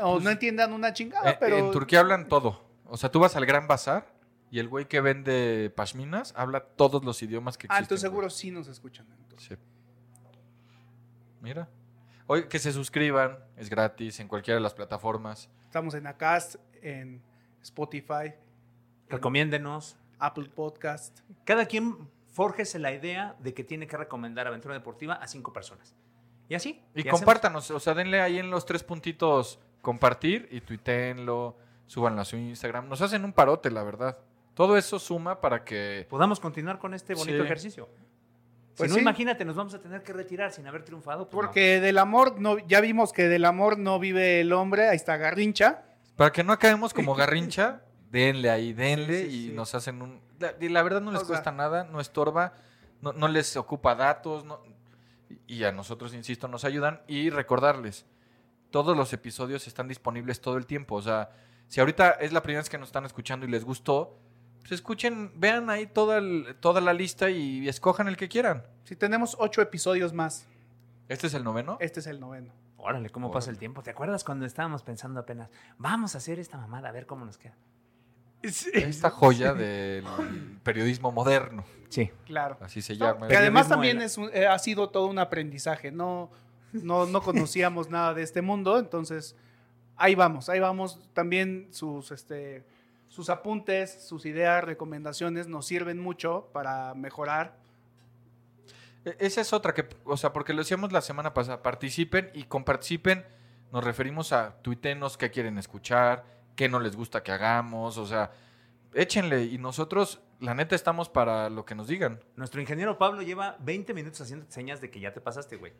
[0.00, 2.62] o Pues, no entiendan una chingada, Eh, pero En Turquía hablan todo.
[2.84, 4.12] O sea, tú vas al Gran Bazar
[4.50, 7.84] y el güey que vende pashminas habla todos los idiomas que ah, existen.
[7.84, 8.10] entonces güey.
[8.10, 9.06] seguro sí nos escuchan.
[9.18, 9.48] entonces.
[9.48, 9.56] Sí.
[11.40, 11.68] Mira.
[12.26, 15.48] Oye, que se suscriban, es gratis en cualquiera de las plataformas.
[15.66, 17.22] Estamos en Acast, en
[17.62, 18.34] Spotify,
[19.08, 19.96] Recomiéndenos.
[20.18, 21.20] Apple Podcast.
[21.44, 25.94] Cada quien fórjese la idea de que tiene que recomendar Aventura Deportiva a cinco personas.
[26.48, 26.80] Y así.
[26.94, 27.20] Y hacemos.
[27.20, 31.56] compártanos, o sea, denle ahí en los tres puntitos compartir y tuiteenlo,
[31.86, 32.88] súbanlo a su Instagram.
[32.88, 34.16] Nos hacen un parote, la verdad.
[34.54, 36.06] Todo eso suma para que...
[36.08, 37.44] Podamos continuar con este bonito Sí.
[37.44, 37.88] ejercicio.
[38.76, 39.00] Pues si no, sí.
[39.02, 41.28] imagínate, nos vamos a tener que retirar sin haber triunfado.
[41.28, 41.48] pues no.
[41.48, 45.16] Porque del amor, no, ya vimos que del amor no vive el hombre, ahí está
[45.16, 45.82] Garrincha.
[46.16, 49.52] Para que no acabemos como garrincha, denle ahí, denle Sí, sí, y sí.
[49.54, 50.20] nos hacen un...
[50.38, 52.54] La, y la verdad no les O sea- cuesta nada, no estorba,
[53.00, 54.60] no, no les ocupa datos, no-
[55.46, 57.00] y a nosotros, insisto, nos ayudan.
[57.06, 58.06] Y recordarles,
[58.70, 60.94] todos los episodios están disponibles todo el tiempo.
[60.96, 61.30] O sea,
[61.68, 64.18] si ahorita es la primera vez que nos están escuchando y les gustó,
[64.62, 68.64] pues escuchen, vean ahí toda, el- toda la lista y escojan el que quieran.
[68.84, 70.46] Si tenemos ocho episodios más,
[71.08, 71.76] ¿Este es el noveno?
[71.80, 72.52] este es el noveno.
[72.78, 73.82] Órale, cómo pasa el tiempo.
[73.82, 77.38] ¿Te acuerdas cuando estábamos pensando apenas, vamos a hacer esta mamada, a ver cómo nos
[77.38, 77.54] queda?
[78.42, 80.04] Esta joya del
[80.64, 82.10] periodismo moderno, Sí.
[82.26, 82.56] Claro.
[82.60, 83.28] así se llama.
[83.28, 85.92] que además también era- es un- eh, ha sido todo un aprendizaje.
[85.92, 86.30] No,
[86.72, 89.36] no, no conocíamos nada de este mundo, entonces
[89.96, 90.98] ahí vamos, ahí vamos.
[91.12, 92.64] También sus, este,
[93.12, 97.56] sus apuntes, sus ideas, recomendaciones nos sirven mucho para mejorar.
[99.04, 102.44] E- Esa es otra que, o sea, porque lo decíamos la semana pasada, participen y
[102.44, 103.24] con participen
[103.70, 106.24] nos referimos a tuitenos qué quieren escuchar,
[106.56, 108.30] qué no les gusta que hagamos, o sea,
[108.94, 112.18] échenle y nosotros, la neta, estamos para lo que nos digan.
[112.36, 115.72] Nuestro ingeniero Pablo lleva 20 minutos haciendo señas de que ya te pasaste, güey.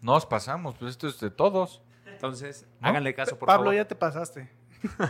[0.00, 1.82] Nos pasamos, pues esto es de todos.
[2.06, 2.88] Entonces, ¿No?
[2.88, 3.74] háganle caso, por Pablo, favor.
[3.74, 4.50] ya te pasaste.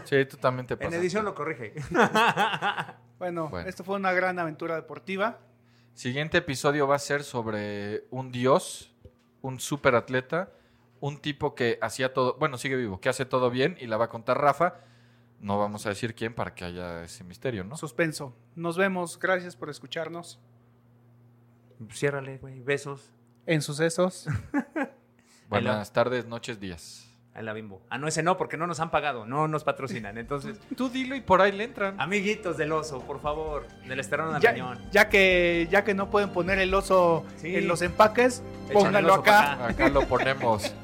[0.05, 1.75] Sí, tú también te En edición lo corrige.
[3.19, 3.69] Bueno, Bueno.
[3.69, 5.39] esto fue una gran aventura deportiva.
[5.95, 8.95] Siguiente episodio va a ser sobre un dios,
[9.43, 10.51] un superatleta,
[11.01, 14.05] un tipo que hacía todo, bueno, sigue vivo, que hace todo bien y la va
[14.05, 14.77] a contar Rafa.
[15.41, 17.77] No vamos a decir quién para que haya ese misterio, ¿no?
[17.77, 18.37] Suspenso.
[18.55, 19.19] Nos vemos.
[19.19, 20.39] Gracias por escucharnos
[21.93, 22.61] Ciérrale, güey.
[22.61, 23.13] Besos.
[23.47, 24.27] en Sucesos.
[25.49, 27.08] Buenas tardes, noches, días.
[27.39, 27.81] A la bimbo.
[27.89, 29.25] Ah, no, ese no, porque no nos han pagado.
[29.25, 30.19] No nos patrocinan.
[30.19, 31.95] Entonces, Tú dilo y por ahí le entran.
[32.01, 33.65] amiguitos del oso, por favor.
[33.87, 34.79] Del esterón al ya, cañón.
[34.91, 37.55] ya que, ya que no pueden poner el oso Sí.
[37.55, 39.67] en los empaques, pónganlo pa' acá.
[39.69, 40.75] Acá lo ponemos.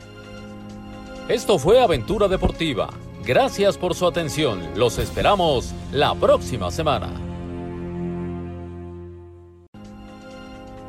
[1.29, 2.89] Esto fue Aventura Deportiva.
[3.25, 4.61] Gracias por su atención.
[4.77, 7.09] Los esperamos la próxima semana.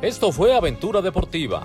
[0.02, 1.64] Esto fue Aventura Deportiva.